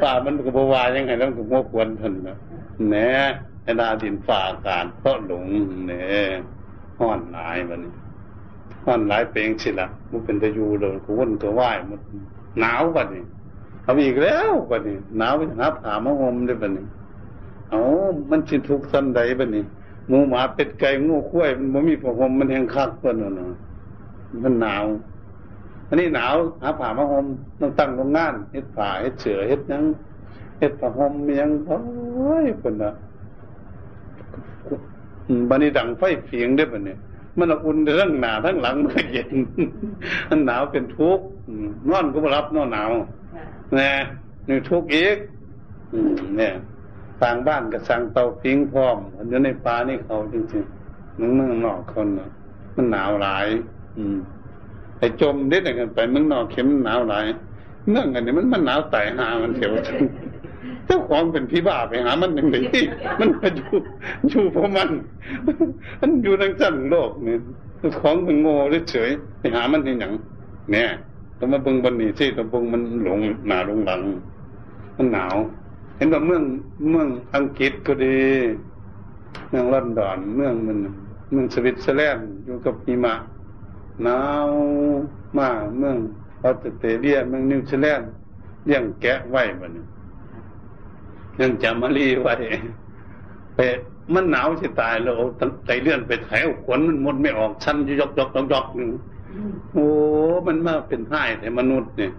[0.00, 2.36] ฝ้ามันก็บวายังไงแล้วก็งควรทันนะ
[2.90, 3.10] แน่
[3.62, 5.46] ไอ้ดาดินฝ่าการเพราะหลง
[5.88, 6.32] เนี่ย
[6.98, 7.92] ห้อนหลายมันนี่
[8.84, 12.00] ห้อนหลายเปลงสิละมันเป็นตะยูเลยก็วนก็ไหวมัน
[12.60, 13.24] หนาวกันนี่
[13.82, 16.84] เอาอีกแล้วกันนี่หนาวไปหาผ่ามะฮมได้บันนี่
[17.70, 17.80] เอา
[18.30, 19.64] มันชินทุกสันใดบันนี่
[20.08, 23.46] หมูหมาเป็ดไก่งูข้วยมันมีผมมันแห้งคักเพิ่นน่ะ
[24.42, 24.84] มันหนาว
[25.92, 27.26] อันนี้หนาวหาผ่ามะฮม
[27.60, 29.84] ต้องตั้งโรงงานเฮ็ดผ้าเฮ็ดเสือเฮ็ดยัง
[30.58, 31.78] เฮ็ดผ้าห่มยังโอ้
[32.44, 32.92] ยเพิ่นน่ะ
[35.48, 36.96] บันนี้ดังไฟเฟียงได้บันนี่
[37.38, 39.30] มันอุ่นทั้งหนาทั้งหลังมันเย็น
[40.28, 41.24] มันหนาวเป็นทุกข์
[41.90, 42.90] นอนก็มารับนอนหนาว
[43.78, 43.92] นะ
[44.48, 45.16] นี่ทุกข์อีก
[46.36, 46.52] เนี่ย
[47.20, 52.28] สร้างบ้านกับสร้างเตาพิงพร้อมอันนี้ในป่านี่เขาจริงๆมึงเมืองนอกคนนะ
[52.74, 53.46] มันหนาวหลาย
[53.98, 54.18] อืม
[55.02, 57.24] ไอ้จมเด็ดกันไปเมืองนอกเข็มหนาวหลาย
[57.90, 59.72] เนื่องกันนี่มันมันหนาวไต่หามันเถียว
[60.86, 62.62] เจ้าของเป็นพี่บ้าไปหามันหนึ่งเลย
[63.20, 63.74] มันมาอยู่
[64.28, 64.88] อยู่เพราะมัน
[66.00, 67.38] มันอยู่ทั้งสั้นโลกเนี่ย
[67.78, 68.54] เจ้าของเป็นโง่
[68.90, 70.12] เฉยไปหามันที่หนัง
[70.72, 70.88] เนี่ย
[71.38, 74.00] ต้องมาเบิ่งบันนี้สิต้องเบิ่งมันหลงหนาลงหลัง
[74.96, 75.34] มันหนาว
[75.96, 76.42] เห็นว่าเมือง
[76.90, 78.18] เมืองอังกฤษก็ดี
[79.50, 80.78] เมืองลอนดอนเมืองมัน
[81.30, 83.14] เมืองสวิตเซอร์แลนด์อยู่กับหิมะ
[84.02, 84.48] หนาว
[85.38, 85.98] มากเมือง
[86.42, 88.10] ออสเตรเลียเมืองนิวซีแลนด์
[88.66, 89.78] เลี้ยงแกะไว้บัน
[91.40, 92.34] ยังจำมารีไว้
[93.54, 93.58] ไป
[94.14, 95.14] มันหนาวจะตายแล้ว
[95.66, 98.90] ใจเลื่อนไปแถวขนมันมดไม่ออกชั้นยกยกยกยกหนึ่ง
[99.72, 99.86] โอ้
[100.46, 102.12] มันมาเป็นไห้แต่มนุษย์เนี่ย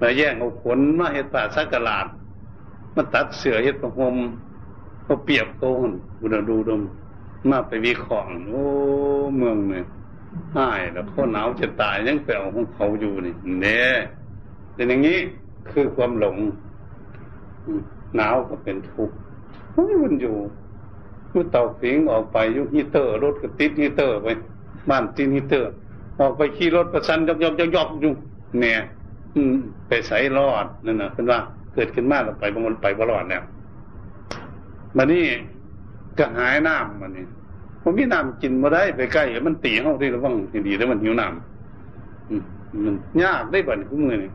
[0.00, 2.06] มาแย่งเอาขนมาเห็ดป่าสักกลาด
[2.94, 4.16] มาตัดเสือเห็ดประหม
[5.06, 5.90] ก็เปียบโกน
[6.20, 6.82] บุญดูดม
[7.50, 8.62] มาไปวิเคราะห์โอ้
[9.36, 9.84] เมืองเนี่ย
[10.56, 13.88] หายแล้วเขาหนาวจะตายยังแปลของเขาอยู่นี่เนี่ย
[14.74, 15.18] แต่อย่างนี้
[15.70, 16.36] คือความหลง
[18.16, 19.16] หนาวก็เป็นทุกข์
[19.74, 20.36] มันอยู่
[21.32, 24.28] ยูเต่าฟิงออกไปยุฮีเตอร์รถก็ติดฮีเตอร์ไป
[24.90, 25.72] บ้านติดฮีเตอร์
[26.20, 28.12] ออกไปขี่รถประชันยอกยอกยกยกอยู่
[28.60, 28.80] เนี่ย
[29.34, 29.54] อืม
[29.88, 31.38] ไปใส่รอดนั่นนะเป็นว่า
[31.74, 33.42] เกิดขึ้นมาเราไปบางคนไปบรอดเนี่ย
[34.96, 35.24] มันนี่
[36.18, 37.24] ก็หายน้ำมันนี่
[37.88, 40.34] ผมมีน้ำกินมาได้ไปใกล้มันตีห้องที่ระวัง
[40.66, 44.30] ดีแล้วมันหิวน้ำมันยากได้บ่นคุณมือนี่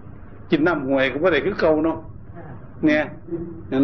[0.51, 1.97] กินน้ำห่วยก็ไม่ได้คือเก่าเนาะ
[2.85, 3.03] เนี่ย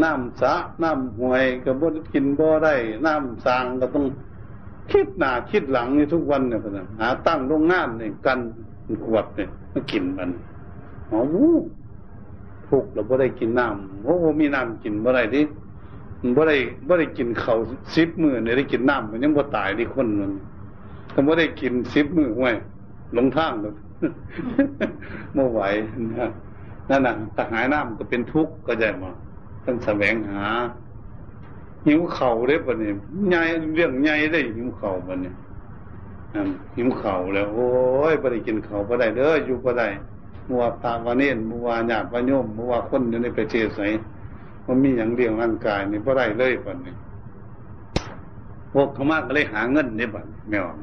[0.03, 0.53] น้ำสะ
[0.83, 2.73] น้ำห่วยก็บ่กินบ่ได้
[3.05, 4.05] น้ำสางก็ต้อง
[4.91, 8.39] คิดหน้าคิดหลังนี่ทุกวันเนี่ยพ่นหาตั้งโรงงานเนี่ยกัน
[9.05, 10.29] ขวดเนี่ยมากินมัน
[11.11, 11.19] อ๋อ
[12.69, 15.41] ทุกเราบ่ได้กินน้ำโอ้โหมีน้ำกินบ่ได้ดิ
[16.35, 17.55] บ่ได้บ่ได้กินเขา
[17.95, 20.31] สิบมือเนี่ยได้กินน้ำมันยังบ่ตายดิคนมัน
[21.13, 22.55] ถ้าบ่ได้กินสิบมือห่วย
[23.13, 23.73] หลงทางเลย
[25.33, 25.61] เมื่ไหว
[26.19, 26.29] นะ
[26.89, 29.11] นั่นน่ะถ้าหายน้ำก็เป็นทุกข์ก็ใจมา
[29.65, 30.45] ต้องแสวงหา
[31.87, 32.93] หิวเข่าได้ปะเนี่ย
[33.29, 33.41] ใหญ่
[33.75, 35.35] เรื่องใหญ่ได้หิวเข่าปะเนี่ย
[36.77, 37.67] หิวเข่าแล้ว โอ้
[38.11, 39.87] ยไ่ได้กินเข่าไ่ได้เด้ออยู่ไ่ได้
[40.49, 43.81] มัวตาวาเนนมัวหยาดวาโยมมัวคนอยู่ในประเทศไหน
[44.67, 46.97] มันมีอย่างเลี้ยงร่างกายนี่ไ่ได้เลยปะเนี่ย
[48.73, 50.77] พวกเขามากก็เลยหาเงินได้บัดไม่ออก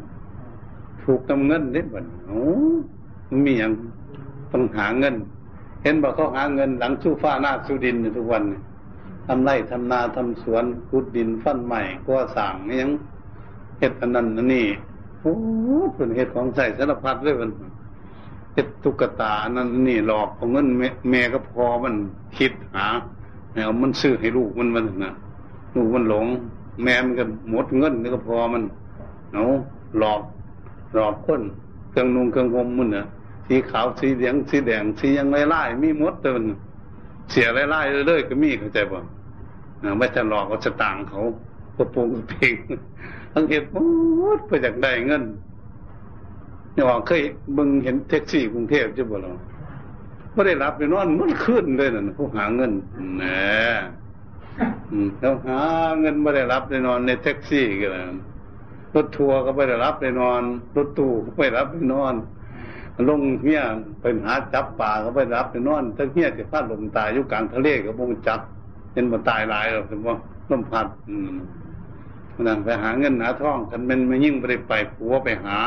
[1.02, 2.42] ถูกทำเงินได้บัดโอ้
[3.28, 3.72] มันมีอย่าง
[4.52, 5.14] ต้องหาเงิน
[5.82, 8.42] เห็นบอกเขาหาเงินหลังสู้ฟ้าหน้าสู้ดินทุกวัน
[9.26, 12.90] ทำไร่ทำนาทำสวนขุดดินฟันใหม่ก็สั่งยัง
[13.78, 14.66] เห็ดอันนั้นอันนี้
[15.20, 15.34] โอ้
[15.94, 17.50] เป็นเห็ดของใส่สารพัดเลยมัน
[18.54, 20.68] เห็ดตุกตานนั้นนี่หลอกของเงิน
[21.10, 21.94] แม่ก็พอมัน
[22.36, 22.86] คิดหา
[23.54, 25.12] แมวมันซื้อให้ลูกมันมันนะ
[25.74, 26.26] ลูกมันหลง
[26.82, 28.62] แม่มันก็หมดเงินนี่ก็พอมัน
[29.32, 29.44] เนา
[29.98, 30.20] หลอก
[30.94, 31.42] หลอกคน
[31.90, 33.06] เครื่องนุ่งเครื่องห่มมันเนะ
[33.46, 36.42] สีขาวสีเหลืองสีแดงสียังไล่ๆมีมดเติน
[37.30, 39.02] เสียไล่ๆเรื่อยๆก็มีเข้าใจป่ะ
[39.98, 41.20] ไม่จะหลอกก็จะต่างเขา
[41.76, 42.54] ประปงเพลง
[43.32, 43.76] ทั้งเหตุม
[44.36, 45.24] ดไปจากได้เงิน
[46.74, 47.22] นี่ว่าเคย
[47.56, 49.32] บึงเห็นแท็กซี่กรุงเทพจะบ่หรอ
[50.34, 52.72] ไม่ได้รับไปนอนมันขึ้นเลยนะผู้หาเงิน
[53.16, 53.22] แหม
[55.20, 55.60] แล้วหา
[56.00, 58.16] เงินไม่ได้รับไปนอนในแท็กซี่กัน
[58.94, 60.42] รถทัวร์ก็ไม่ได้รับไปนอน
[60.76, 62.14] รถตู้ก็ไม่รับไปนอน
[63.08, 63.64] ลงเงี้ย
[64.00, 68.40] ไปหาจับป่าก็ไม่รับไปนอนถ้าเงี้ยจะพลาดลมตายอยู่กลางทะเลก็บงจับ
[68.92, 70.16] เป็นมาตายหลายหรอกถึงว่า
[70.50, 71.34] ลมพัดอืม
[72.42, 75.58] นั่นไปหาเงินหาทองคันเป็นไม่ยิ่งไปไปผัวไปหา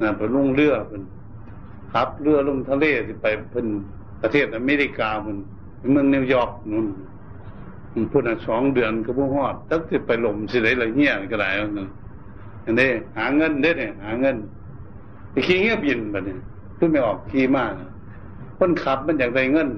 [0.00, 1.02] น่ะไปลงเรือเป็น
[1.92, 3.66] ขับเรือลงทะเลสิไปเป็น
[4.22, 5.36] ประเทศอเมริกาเป็น
[5.92, 6.86] เมืองนิวยอร์กนู่น
[8.10, 11.88] พูดสองเดือนก็บ่ฮอดตั้งแต่ไปหลมสิได้ละเงี้ยก็ได้นั่น
[12.64, 14.36] อันนี้หาเงินได้เนี่ยหาเงิน
[15.30, 16.36] ไปขี่เงี้ยบินแบบนี้
[16.76, 17.72] เพิ่งไม่ออกขี่มาก
[18.58, 19.68] คนขับมันอยากได้เงิน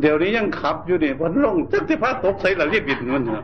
[0.00, 3.42] เดี๋ยวนี้ยังขับอยู่นี่พอลงจักที่พัดตกใส่หลังที่บินมันเหรอ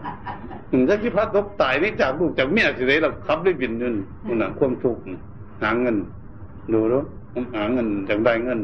[0.89, 3.95] จักที่พัดตกตายนี่จากลูกจากเมียสิได้เราขับได้บินนั่น
[4.27, 5.03] นั่นน่ะความทุกข์
[5.63, 5.97] หาเงิน
[6.73, 7.05] ดูแล้ว
[7.55, 8.61] หาเงินจากได้เงิน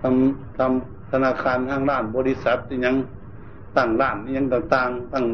[0.00, 2.96] ทำทำธนาคารห้างร้าน บริษัทยัง
[3.76, 5.24] ตั้งร้านยังต่างๆตั้ง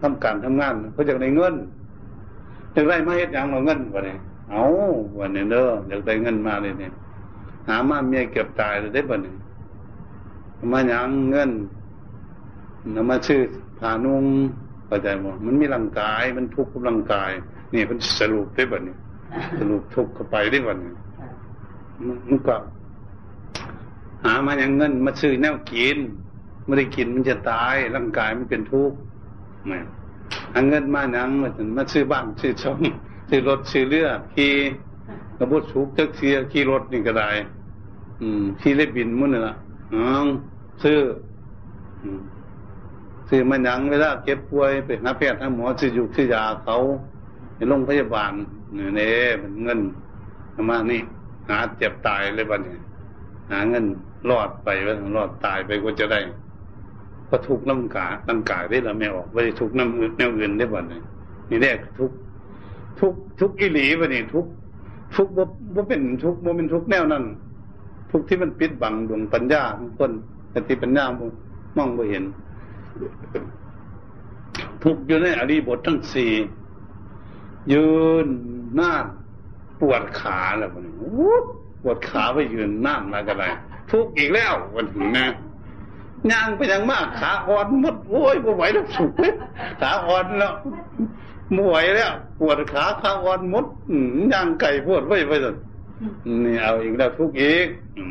[0.00, 1.54] ทำการทำงานเขาจะได้เงิน
[2.74, 4.18] จะได้มาเฮ็ดอย่างเราเงินวะเนี่ย
[4.50, 4.62] เอา
[5.18, 6.92] วันนี้เด้ออยากได้เงินมาเลยเนี่ย
[7.68, 9.36] หามาเมียเก็บตายเลยได้บ่เนี่ย
[10.72, 11.50] มาหยังเงิน
[12.94, 13.40] นำมาชื่อ
[13.78, 14.24] ผานุ่ง
[14.86, 17.30] เข้าใจบ่มันมีร่างกาย มันทุกข์กับร่างกาย
[17.74, 18.98] นี่มันสรุปได้บ่เนี่ย
[19.58, 20.94] สรุปทุกข์เข้าไปได้บ่เนี่ย
[22.26, 22.56] มันก็
[24.24, 25.98] หามาอย่างเงิน มาซื้อแนวกิน
[26.64, 28.96] ไม่ได้กินมันจะตายร่างกายมันเป็นทุกข์
[29.68, 29.84] เนี่ย
[30.54, 32.78] อันเงินมาหนังมามาซื้อบ้านซื้อช่อง
[33.28, 34.52] ซื้อรถซื้อเรือขี่
[35.38, 37.28] กระบุสุกจักเสียขี่รถนี่ก็ได้
[38.20, 39.56] อืมขี่เล็บบินมุ่นน่ะ
[39.94, 40.26] อ๋อ
[40.82, 40.98] ซื้อ
[43.28, 46.76] ซื้อมาหนังเวลาเก็บป่วยไปหาแพทย์หาหมอซื้ออยู่ซื้อยาเขา
[47.56, 48.32] ในโรงพยาบาล
[48.74, 49.80] เนี่ยมันเงิน
[50.70, 51.00] มานี่
[51.48, 52.74] หาเจ็บตายเลยบ้านนี้
[53.50, 53.84] หาเงิน
[54.30, 56.20] รอดไปว่ารอดตายไปก็จะได้
[57.28, 61.02] ก็ทุกน้ำกาน้ำกายได้ละไม่ออกไม่ได้ทุกน้ำอื่นแนวอื่นได้บ่เนี่ย
[61.50, 62.10] นี่แรกทุก
[63.00, 64.46] ทุกทุกอิหลีวะนี่ทุก
[65.14, 65.44] ทุกบ่
[65.74, 67.24] บ่เป็นทุกบ่เป็นทุกแนวนั้น
[68.10, 70.10] ทุกที่มันปิดบังดวงปัญญาของคน
[70.50, 71.04] แต่ที่ปัญญา
[71.76, 72.24] มองบ่เห็น
[74.84, 76.32] ทุกอยู่ในอริบททั้งสี่
[77.72, 77.88] ยื
[78.26, 78.28] น
[78.78, 78.90] น้า
[79.80, 80.84] ปวดขาแล้วมัน
[81.82, 83.44] ปวดขาไปยืนนั่นมากันไร
[83.90, 85.26] ทุกอีกแล้ววันถึงนะ
[86.30, 89.10] ย่างไปยังมากขาอ่อนหมดโอ้ยไม่ไหวแล้วสุก
[89.80, 90.52] ขาอ่อนแล้ว
[91.52, 93.64] ไม่ไหวแล้วปวดขาขาอ่อนหมด
[94.32, 95.50] ย่างไก่ปวดไว้ไปสิ
[96.44, 97.66] นี่เอาอีกแล้วทุกอีก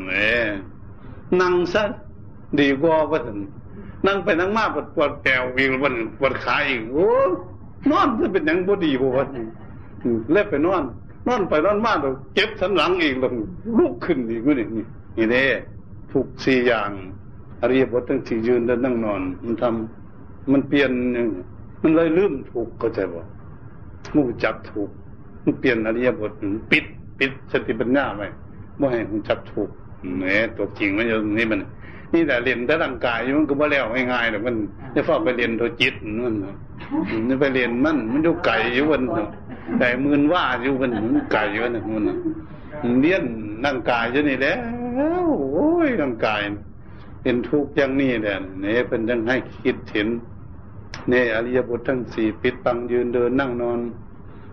[0.06, 0.44] เนี่ย
[1.40, 1.82] นั่งซะ
[2.58, 3.32] ดีกว่าว่าสิ
[4.06, 7.08] นั่งไปนั่งมาปวดปวดแปวอีกวันปวดขาอีกโอ้
[7.90, 9.26] นอนจะเป็นยังบ่ดีบ่วะ
[10.32, 10.82] เล็บไปนอน
[11.26, 13.30] นอนไปนอนมาเราเจ็บสันหลังอีกล้ว
[13.78, 14.66] ลุกขึ้นอีกนี่นี่
[15.16, 15.44] นี่เด้
[16.12, 16.90] ทุกสี่อย่าง
[17.60, 20.90] อริยบททั้งสี่ยืนเดินนั่งนอน มันทำมันเปลี่ยน
[21.82, 23.20] มันเลยลืมถูกก็ใจบ่
[24.14, 24.90] มูจับถูก
[25.44, 26.32] มันเปลี่ยนอริยบท
[26.70, 26.84] ปิด
[27.18, 28.28] ปิดสติปัญญาไว้
[28.80, 29.70] บ่ให้มันจับถูก
[30.18, 30.22] แหม
[30.56, 31.60] ตัวจริงมันอยู่นี่มัน
[32.12, 34.54] นี่แต่เรียนแต่ร่างกายมันก็บ่แล้วง่ายๆหรอกมัน
[34.94, 35.94] จะฟ้าไปเรียนตัวจิต
[36.24, 36.34] มัน
[37.28, 39.02] นี่ไปเรียนมันมันอยู่ไก่อยู่วัน
[39.78, 41.84] ไก่มืนว่าอยู่วันมันไก่อยู่นะ
[42.82, 43.24] มันเลี้ยน
[43.64, 44.58] ร่างกายอยู่นี่แล้ว
[45.54, 46.40] โอ้ยร่างกาย
[47.22, 50.08] เป็นทุกข์อย่างนี้แหละเนี่ยเป็นยังให้คิดเห็น
[51.08, 53.78] เนี่ยอริยบททั้งสี่ปิดปังยืนเดินนั่งนอน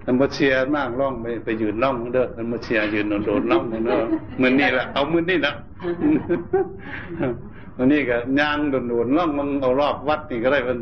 [0.05, 3.99] มันมาเชียร์มากร่องไปไปยืนร่องเด้อมันมาเชียร์ยืนโดดร่องเด้อ
[4.37, 5.53] เหมือนนี่แหละเอามือนี่นะ
[7.77, 10.77] วันนี้ก็ย่างโดดโดดร่องมึงเอารอบวัดนี่ก็ได้เป็น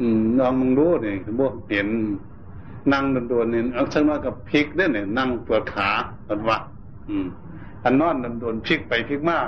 [0.00, 1.88] อืมลองมึงรู้นี่พวกเห็น
[2.92, 5.88] นั่งโดดโดดนี่เอาฉันว่ากับพลิกได้เนี่ยนั่งปวดขา
[6.26, 6.62] ปวดวัด
[7.08, 7.26] อืม
[7.84, 9.38] อันนอนโดดโดดพลิกไปพลิกมา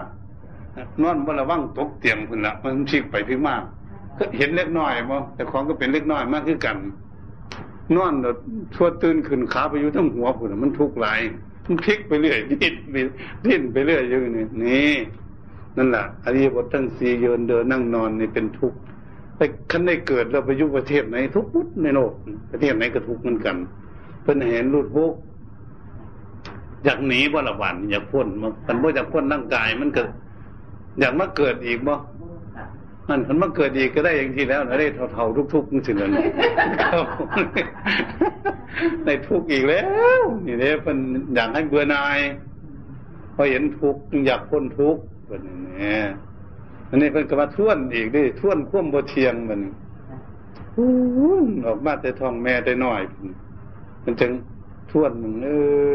[1.02, 3.62] นอนบนระวังตกเตียงพุ่นละมันชิกไปพลิกมาก
[4.18, 6.76] ก็เห็นเล็กน้อยมั้แต่ของก็เป็นเล็กน้อยมากขึ้นกัน
[7.96, 8.12] นอน
[8.74, 11.20] ชั่วตื่นขึ้นขาไปอยู่ทั้งหัวพุ่นมันทุกข์หลาย
[11.64, 12.94] มันพลิกไปเรื่อยดิ้นไป
[13.46, 14.92] ดิ้นไปเรื่อยอยู่นี่นี่
[15.76, 18.78] นั่นแหละอริยบททั้งสี่เยินเดินนั่งนอนนี่เป็นทุกข์
[19.38, 22.12] ไปขั้นได้เกิดเราไปยุประเทศไหนทุกข์ในโลก
[22.50, 23.56] ประเทศไหนก็ทุกเหมือนกัน
[24.22, 25.14] เพิ่นเห็นรูดโบก
[26.84, 28.28] อยากหนีบ่ละวันอยากพ้น
[28.66, 30.02] มันบ่อยากพ้นร่างกายมันก็
[31.00, 31.94] อยากมาเกิดอีกบ่
[33.08, 36.10] มันมันมาเกิดอีกก็ได้อย่างที่แล้วได้เท่าๆทุกๆนี่สิเลย
[39.04, 39.80] ในทุกอีกแล้
[40.20, 40.98] ว นี่เนี่ยเป็น
[41.34, 42.18] อยากให้เบื่อนาย
[43.34, 45.96] พอเห็นทุกอยากพ้นทุกแบบนี้
[46.88, 49.60] อันนี้เป็นกรรมท่วนอีกด้วยท่วนข่วมบ่เทียงมัน
[51.66, 53.00] ออกมาแต่ท้องแม่แต่น้อย
[54.04, 54.32] มันจึง
[54.90, 55.50] ท่วนมันเอ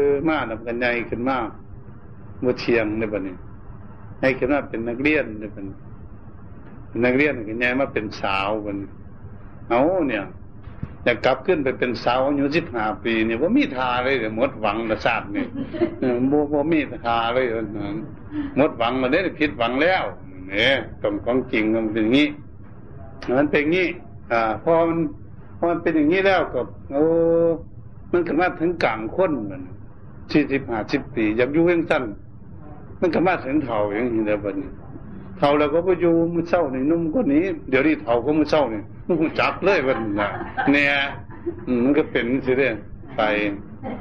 [0.08, 1.36] อมาดับกันใหญ่ขึ้นมา
[2.44, 3.34] บ่เชียงในบัดนี้
[4.20, 5.76] ให้ขึ้นมาเป็นนักเรียนในบัดนี้
[7.04, 8.88] นักเรียนก็ย้ายมาเป็นสาวบัดนี้
[9.68, 10.24] เอาเนี่ย
[11.04, 15.44] อยากกลับขึ้นไปเป็นสาวอายุสิบห้าปีเนี่ยว่ามีทาเลยหมดหวังระชาตินี่
[16.30, 17.46] บ่บ่มีทาเลย
[18.56, 20.04] หมดหวังมาได้ผิดหวังแล้ว
[20.50, 22.28] เนี่ยตรงของจริงมันเป็นอย่างนี้
[23.36, 23.86] มันเป็นอย่างนี้
[24.32, 24.98] อ่าพอมัน
[25.56, 26.60] พอมันเป็นอย่างนี้แล้วก็
[26.92, 27.04] โอ้
[28.12, 29.62] มันขึ้นมาถึงกลางคนมัน
[30.32, 32.02] สี่สิบห้าสิบปีอยากอยู่เพียงสั้น
[33.00, 34.70] มันขึ้นมาถึงเท่าอย่างนี้แล้วบัดนี้
[35.38, 40.28] เท่าแล้วก็ไปอยู่มือเศร้าในนุ่มก็นี้ เดี๋ยวนี้เท่าก็มือเศร้านี่มันจับเลยมันนะ
[40.72, 40.94] เนี่ย
[41.82, 42.74] มันก็เป็นสิเรื่อย
[43.16, 43.22] ไป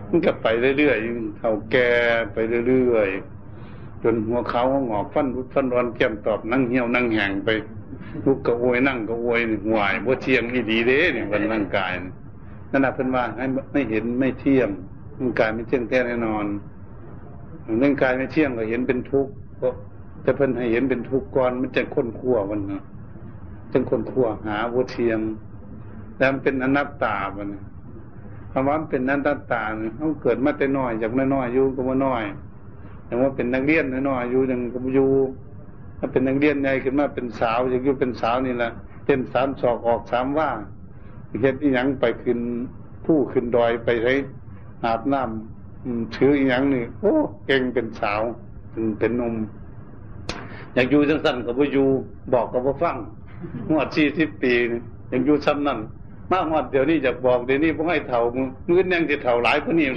[0.10, 1.90] มันก็ไปเรื่อยๆเท่าแก่
[2.34, 2.38] ไป
[2.68, 3.33] เรื่อยๆ
[4.04, 7.50] จนหัวเขาหงอกฟันรุดฟันรอนแก้มตอบนั่งเหี่ยวนั่งแหงไป
[8.26, 11.92] ลุกกระโวยนั่งกระโวยหวายบ่เทียงอีดีเด้เนี่ยมันร่างกาย
[12.72, 14.70] นั่นแหะเพิ่นว่าให้ไม่เห็นไม่เที่ยง
[15.20, 16.46] ร่างกายไม่เที่ยงแท้แน่นอน
[17.84, 19.74] ร่างกายไม่เที่ยงก็เห็นเป็นทุกข์เพราะ
[20.26, 22.82] จะเพิ่นให้เห็นเป็นทุกข์ก่อนมันจะค้นคั่วมันนะ
[23.74, 25.20] จังคนคั่วหาบ่เที่ยง
[26.18, 27.48] แล้วมันเป็นอนัตตามัน
[28.52, 35.10] คำว่ามันเป็นอนัตตาเนี่ยเขาเกิดมาแต่น้อยจากน้อยๆอยู่ก็มาน้อยอยางว่าเป็นนักเรียนน้อยๆอยู่ยังก็อยู่
[36.00, 38.72] ถ้าเป็นนักเรียนใหญ่ขึ้นมาเป็นสาวอย่างอยู่เป็นสาวนี่แหละ
[39.06, 40.50] เป็นสามศอกออกสามว่า
[41.42, 42.40] เฮ็ดอีหยังไปขึ้น
[43.06, 44.14] ผู้ขึ้นดอยไปใช้
[44.86, 47.14] อาบน้ำถืออีหยังนี่โอ้
[47.46, 48.22] เก่งเป็นสาว
[48.72, 49.36] เป็นเป็นนม
[50.74, 51.88] อยากอยู่จังสั้นกับว่อยู่
[52.34, 52.98] บอกกับว่าฟัง
[53.68, 54.54] หัวสี่สิบปี
[55.10, 55.80] อยากอยู่ซ้ำนั่น
[56.34, 58.22] มากหัดเดี๋ยวนี้จะบอกเดี๋ยวนี้พวกให้เถ่า
[58.68, 59.88] มือยังจะเถ่าหลายคนนี้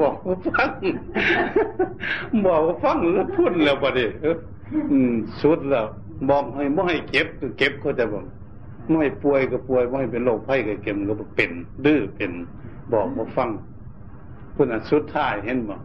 [0.00, 0.70] บอกว่าฟัง
[2.46, 4.36] บอกว่าฟังแล้วพูดแล้วประเดี๋ยว
[4.92, 5.86] อืมสุดแล้ว
[6.30, 8.24] บอกให้ไม่ให้เก็บก็เก็บเขาจะบอก
[8.88, 11.50] ไม่ให้ป่วยก็ป่วยไม่ให้เป็นโรคไข้ก็เก็บก็เป็น
[11.84, 12.32] ดื้อเป็น
[12.92, 13.48] บอกว่าฟัง
[14.54, 15.76] พูดอะสุดท้ายเห็นบ่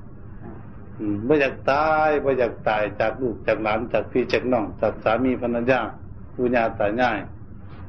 [1.25, 5.79] ไม่อยากตายไม่อยากตายจากลูกจากหลานจากพี่จากน้องจากสามีภรรยา
[6.33, 7.17] ผู้ญาตายาย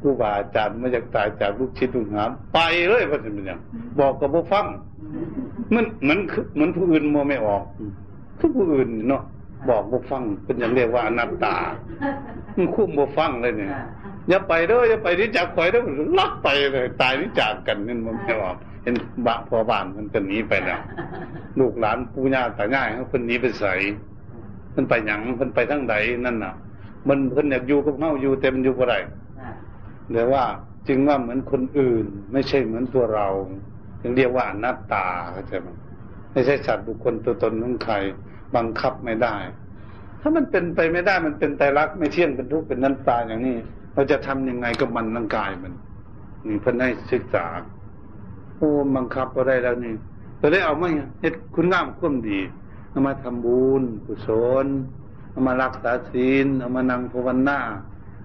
[0.03, 3.61] ผู้บาอาจารย์ไม่อยากตายจากลูกชิดลูกหามไปเลยว่าจะเป็นอย่าง
[4.01, 4.67] บอกกับผู้ฟัง
[5.75, 6.21] มันเหมือน
[6.55, 7.63] เหมือนผู้อื่นมองไม่ออก
[8.39, 9.23] คือผู้อื่นเนาะ
[9.69, 11.57] บอกผู้ฟังเป็นอย่างเรียกว่าอนัตตา
[12.57, 13.71] มันคุ้มผู้ฟังเลยเนี่ย
[14.29, 15.83] อย่าไปเด้ออย่าไปที่จากข่อยเด้อ
[16.19, 18.95] ลักไปเลย ตายนี่จากกันนี่มันไม่ออกเห็น
[19.27, 20.81] บะพอบ้านมันก็หนีไปแล้ว
[21.59, 23.73] ลูกหลานปู่ย่าตายายเขาคนนี้ไปใส่
[24.75, 25.95] มันไปหยังมันไปทั้งใด
[26.25, 26.55] นั่นน่ะ
[27.09, 28.99] มันเพิ่นอยากอยู่กับเฮาอยู่เต็มอยู่บ่ได้
[30.13, 30.45] เดี๋ยวว่า
[30.89, 33.29] จึงว่าเหมือนคนอื่น ไม่ใช่เหมือนตัวเรา
[34.01, 35.69] จึงเรียกว่าอนัตตาเข้าใจไหม
[36.33, 37.95] ไม่ใช่สัตว์บุคคลตัวตนของใคร
[38.57, 39.37] บังคับไม่ได้
[40.21, 43.57] ถ้ามันเป็นไปไม่ได้มันเป็นไตรลักษณ์ไม่เที่ยงเป็นทุกข์เป็นนันตาอย่างนี้
[43.95, 45.73] เราจะทำยังไงกับมันร่างกายมัน
[46.47, 47.47] นี่เพิ่นให้ศึกษา
[48.57, 49.95] โอ้บังคับก็ได้แล้วนี่
[50.39, 50.89] เราได้เอาไมา
[51.21, 52.41] เฮ็ดคุณงามความดี
[52.91, 54.29] เอามาทำบุญกุศ
[54.65, 54.67] ล
[55.31, 57.59] เอามารักษาศีลเอามานั่งภาวนา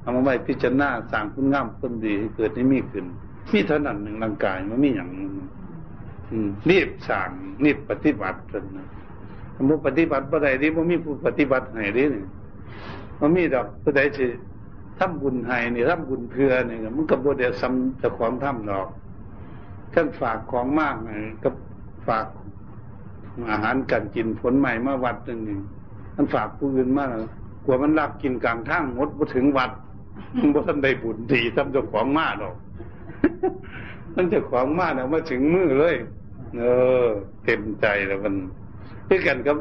[0.08, 3.05] เอามาไว้พิจารณาสั่งคุณงามความดีให้เกิดให้มีขึ้น
[3.51, 5.10] มีเท่านั้นหนึ่งร่างกายมันมีอย่าง
[6.70, 7.30] รีบสั่ง
[7.66, 8.88] รีบปฏิบัติกันนะ
[9.70, 12.03] มุปฏิบัติประใดที่มันมีผู้ปฏิบัติให้ดิ
[13.20, 14.28] มันมีดอกประใดที่
[14.99, 18.88] ทำบุญให้นี่ทำบุญเพื่อนี่มันก็บ่ได้ซ้ำจะความทำดอก
[19.93, 20.95] ท่านฝากของมาก
[21.43, 21.53] กับ
[22.08, 22.26] ฝาก
[23.51, 25.58] อาหารการกินผลใหม่มาวัดหนึ่งนี่
[26.16, 27.10] มันฝากผู้อื่นมาก
[27.66, 29.72] กลัวมันลักกินกลางทางหมดมาถึงวัด
[30.53, 32.55] บ่ทันได้บุญดีทำเจ้าของมากหรอก
[34.15, 35.95] มันเจ้าของมากเนี่ยมาถึงมือเลย
[36.59, 36.65] เอ
[37.03, 37.07] อ
[37.43, 38.34] เต็มใจแล้วมัน
[39.09, 39.57] ด้วยกันกับ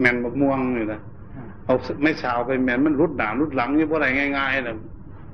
[0.00, 1.00] แมนมะม่วงนี่นะ
[1.64, 4.06] เอาไม่ชาวไปแมนมันรุดหนารุดหลังนี่เพราะอะไร
[4.38, 4.76] ง่ายๆนะ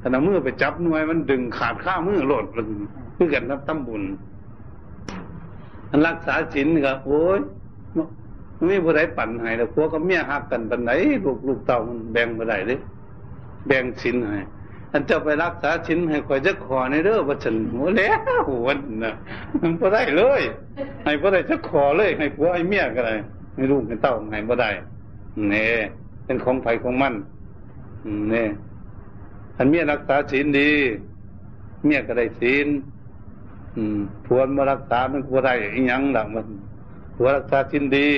[0.01, 2.67] ถ้าเอามือไปจับหน่วยมันดึงขาดข้ามือหลดมัน
[3.17, 4.03] คือกันนับตั้มบุญ
[5.91, 7.41] อันรักษาศีลครับโอ้ย
[8.57, 10.91] มันไม่ผู้ใดปั่นให้แล้วพวกก็เมียหักกันปันไหน
[11.25, 12.79] ลูกลูกเต่ามันแบ่งมาได้เลย
[13.67, 14.41] แบ่งศีลให้
[14.93, 18.11] อันเจ้าไปรักษาชิ้นให้คอยจะขอในเด้อว่าฉันโหแล้
[18.41, 19.13] ววันนะ
[19.61, 20.43] มันบ่ได้เลย
[21.05, 23.15] ให้บ่ได้จะขอเลย ให้ผัวให้เมียก็ได้
[23.55, 24.71] ให้ลูกให้เต้าให้บ่ได้
[25.51, 25.81] เนี่ย
[26.25, 27.15] เป็นของไผ่ของมัน
[28.31, 28.49] เนี่ย
[29.57, 30.71] อันเมียรักษาศีลดี
[31.85, 32.69] เมียก็ได้ศีล
[34.27, 36.47] ผัวมารักษามันผัวได้อีหยังหลังมัน
[37.15, 38.11] ผัวรักษาศีลดี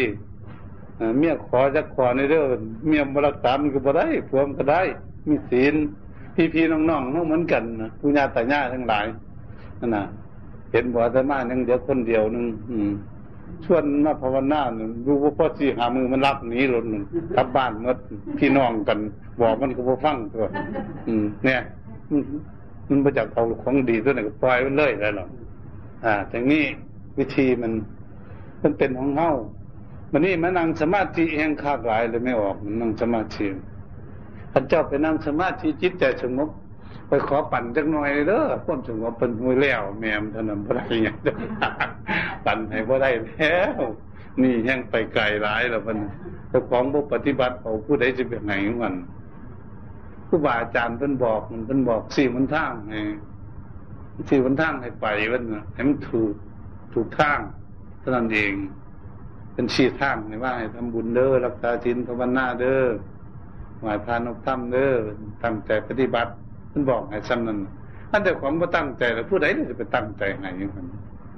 [1.19, 2.45] เมียขอจะขอในเรื่อง
[2.89, 4.83] เมียมารักษามันก็บ่ได้ผัวมันก็ได้
[5.29, 5.75] มีศีล
[6.35, 9.07] พี่พี่น้องน้องเหมือนกันนะผู้ญาติญาทั้งหลาย
[9.81, 10.05] นั่นนะ
[10.73, 12.45] เห็นบ่แต่มาหนึ่งเดียวคนเดียวหนึ่ง
[13.65, 17.03] ชวนมาภาวนาหนึ่งดูว่าพ่อสี่หามือมันรับหนีรถหนึ่ง
[17.37, 17.95] กลับบ้านเมื่อ
[18.39, 18.99] พี่น้องกัน
[19.41, 20.45] บอกมันก็บ่ฟังตัว
[21.07, 21.61] อืม เนี่ย
[22.89, 25.27] มันมาจากเอาของดีตัวไหนก็ปล่อยมันเลยแล้วหรอ
[26.05, 26.65] อ่าอย่างนี้
[27.19, 27.73] วิธีมัน
[28.63, 29.31] มันเป็นของเฮา
[30.11, 33.47] วันนี้มานั่งสมาธิแห่งคากหลายเลยไม่ออก มันนั่งสมาธิ
[34.57, 36.51] ท่านเจ้าไปนั่งสมาธิจิตใจสงบ
[37.09, 41.17] ไปขอปั่นจักหน่อยเด้อความสงบเป็นหวยแล้ว แม่มท่านนั้นบ่ได้ยัง
[42.45, 43.81] ปั่นให้บ่ได้แล้ว
[44.43, 45.99] นี่ยังไปไกลหลายแล้วมัน
[46.49, 48.53] แต่ของบ่ปฏิบัติเอาผู้ใดจะเป็นไง
[48.83, 48.95] มัน
[50.29, 53.01] ผู้บาอาจารย์เพิ่นบอกมันเพิ่นบอกสี่มันทางให้
[54.29, 55.43] สี่มันทางให้ไปมัน
[55.75, 56.33] ให้มันถูก
[56.95, 57.41] ถูกทาง
[58.01, 58.55] เท่านั้นเอง
[59.53, 62.85] เป็นชี้ทางให้ว่าให้ทำบุญเด้อรักษาศีลภาวนาเด้อ
[63.83, 64.95] หมายพานกธรรมเด้อ
[65.43, 66.31] ตั้งใจปฏิบัติ
[66.73, 67.59] มันบอกให้ซ้ำนั้น
[68.11, 70.79] อันแต่ความว่าตั้งใจแล้วผู้ใดจะไปตั้งใจให้ยังไง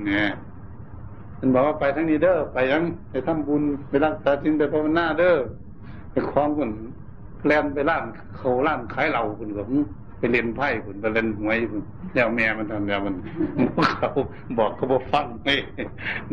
[0.04, 0.28] เนี่ย
[1.40, 5.36] มันบอกว่าไปทั้งนี้เด้อไปยังไปทำบุญไปรักษาศีลไปภาวนาเด้อ
[6.10, 6.70] ไปคล้องคน
[7.46, 8.04] แลนไปร้าน
[8.36, 9.66] เขาร้านขายเหล้าคุณกับ
[10.18, 11.82] ไปเล่นไพ่คุณไปเล่นหวยคุณ
[12.14, 13.14] แล้วแม่มันทำแล้วมัน
[13.98, 14.08] เขา
[14.58, 15.60] บอกเขาบอกฟังนี่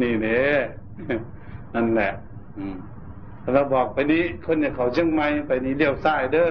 [0.02, 0.60] นี่เนี่ย
[1.74, 2.12] นั่นแหละ
[2.58, 2.76] อืม
[3.52, 6.48] เราบอกไปนี้คนเนี่ยเขาเชียงใหม่ไปนี้เลี้ยวซ้ายเด้อ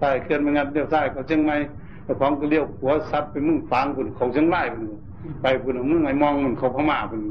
[0.00, 1.56] ซ้เคลื่อนมางันเลี้ยวซ้ายเขาเชียงใหม่
[2.04, 4.84] เจ้าของก็เลี้ยวหัวซัดไปมึงฟางคุณเขาเชียงรายคุณ
[5.42, 7.22] ไปคุณมึงไอ้มองมันเขาพม่าคุณ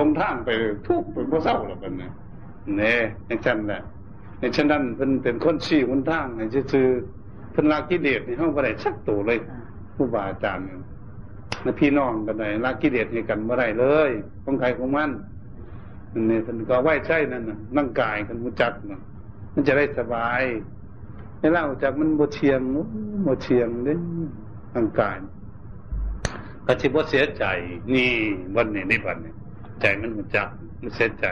[0.00, 0.50] ลงทางไป
[0.86, 2.10] ทุกไปบ่เศร้าหรอกกันเนี่ย
[2.76, 3.80] เนี่ยอย่างฉันแหละ
[4.38, 6.40] ในฉะนั้นเป็นเป็นคนชี้คนทางใน
[6.72, 6.86] ชื่อ
[7.52, 9.38] เพิ่นลากิเลสในห้องบ่ได้สักตัวเลย
[9.96, 14.10] ผู้บาอาจารย์เนี่ยพี่น้องกันไหนลากิเลสให้กันบ่ได้เลย
[14.44, 15.10] ของใครของมัน
[16.30, 19.00] นี่มันก็ไหว้ใช่นั่นน่ะนั่งกายกันมุจักนะ
[19.52, 20.42] มันจะได้สบาย
[21.38, 22.60] ในเล่าจากมันบเชียง
[23.26, 23.94] บเชียงเด้
[24.74, 25.16] นั่งกาย
[26.66, 27.44] ก็ที่บ่เสียใจ
[27.94, 28.10] นี่
[28.56, 29.32] วันนี้นี่วันนี้
[29.80, 30.48] ใจมันมุจัก
[30.80, 31.26] มันเสียใจ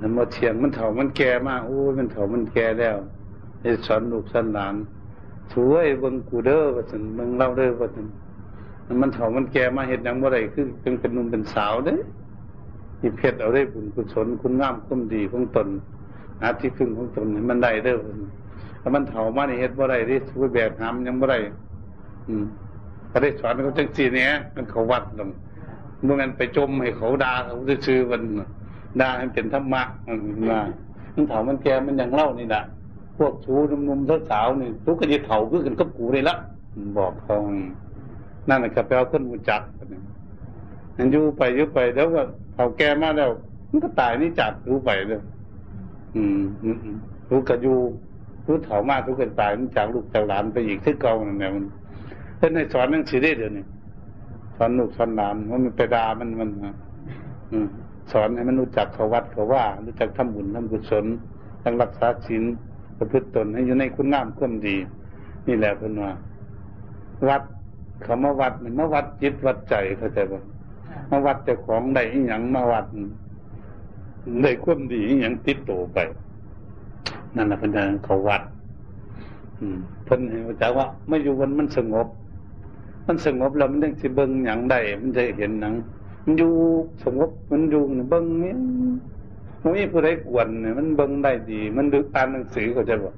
[0.00, 2.96] มันบเชียงมันเถ่ามันแก่มากโอ้มันเถ่ามันแก่แล้ว
[3.60, 4.74] ไอ้สอนลูกสอนหลาน
[5.52, 8.06] สวยเบิ่งกูเด้อว่าซั่นเบิ่งเล่าเด้อว่าซั่น
[9.02, 11.94] มันเถ่ามันแก่มาเฮ็ดหยังบ่ได้คือเป็นเป็นหนุ่มเป็นสาวเด้
[13.00, 15.68] ที่เพชรเอาได้บุญกุศลคุณงามคุณดีของตน
[16.42, 17.98] อาที่พึ่งของตนมันได้เด้อ
[18.82, 21.38] ถ้ามันเถามาในเฮ็ดบ่ได้ที่ช่วยแบกหามยังบ่ได้
[22.28, 22.44] อืม
[23.10, 25.28] ก็ได้สอนเขาจังสีเนี้ยมันเขาวัดลง
[26.04, 28.22] เมื่อนั้นไปจมให้เขาด่าเขาจะซื้อมัน
[29.00, 30.18] ด่าให้เป็นธรรมะมัน
[30.50, 30.60] มา
[31.14, 32.62] มันเถามันแกมันยังเล่านี่แหละ
[33.18, 36.34] พวกชูนุ่มๆสาวๆนี่ทุกข์ก็จะเถาเพื่อกันกับกูเลยละ
[36.98, 37.36] บอกเขา
[38.48, 39.62] นั่นแหละก็แปลว่าคนมุจัก
[40.96, 42.22] นั่นอยู่ไปอยู่ไปแล้วก็
[42.60, 43.30] เขาแก่มาแล้ว
[43.70, 45.22] มันก็ตายนี่จัดรู้ไปเลย
[46.16, 46.40] อืม
[47.30, 47.74] รู้กระยู
[48.46, 51.64] รู้เถามารู้กันตายมันจากลูกจากหลานไปอีกที่เก่านั่นแหละมัน
[52.36, 53.64] เพื่อนในสอนหนังสือได้เดี๋ยวนี้
[54.56, 56.50] สอนลูกสอนหลานว่ามันไปดามันมัน
[57.52, 57.66] อืม
[58.12, 61.04] สอนให้มันรู้จักเขาวัดเขาว่า รู้จักทำบุญทำกุศล
[61.62, 62.42] ต้งรักษาศีล
[62.98, 64.76] ประพฤติตนให้อยู่ในคุณงามความดี
[65.46, 66.12] นี่แหละเพื่อนว่า
[67.28, 67.42] วัด
[68.02, 70.42] เขามาวัดมันมาวัดจิตวัดใจเข้าใจป่ะ
[71.10, 72.86] มาวัดเจ้าของได้อีหยังมาวัด
[74.42, 75.98] ได้ความดีอีหยังติดตัวไป
[77.36, 78.42] นั่นแหละเป็นการเขาวัด
[79.60, 82.08] อืมเพิ่นเห็นจากว่าไม่อยู่วันมันสงบ
[83.06, 85.74] มันสงบแล้วมันยังจะเบิ่งหยังได้มันจะเห็นหนัง
[86.24, 86.52] มันอยู่
[87.04, 88.56] สงบมันอยู่เบิ่งเนี่ย
[89.62, 93.14] มันมีผู้ใดกวนเนี่ยมันเบิ่งได้ดี มันดูอ่านหนังสือเขาจะบอก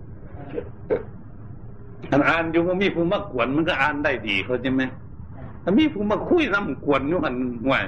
[2.10, 4.82] อันอ่านอยู่ก็มีผู้มากวนมันก็อ่านได้ดีเขาใช่ไหม
[5.62, 7.84] ถ้ามีผู้มาคุยน้ำกวนอยู่หันห่วย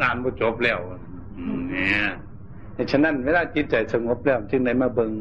[0.00, 0.78] งานบ่จบแล้ว
[1.70, 5.12] เนี่ยฉะนั้นเวลาจิตใจสงบแล้วจึงได้มาเบิง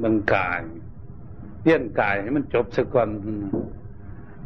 [0.00, 0.60] เบิงกาย
[1.62, 3.08] เรียนกายให้มันจบซะก่อน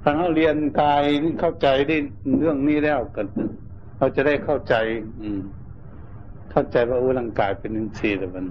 [0.03, 1.03] ถ้าเราเรียนกาย
[1.41, 1.97] เข้าใจได้
[2.39, 3.27] เรื่องนี้แล้วกัน
[3.99, 4.75] เราจะได้เข้าใจ
[5.21, 5.41] อืม
[6.51, 8.47] เข้าใจว่าอุร่างกายเป็นหนึ่งสี่แล้วมัน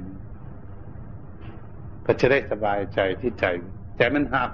[2.05, 3.45] ก็จะได้สบายใจที่ใจ
[3.97, 4.51] ใจมันหัก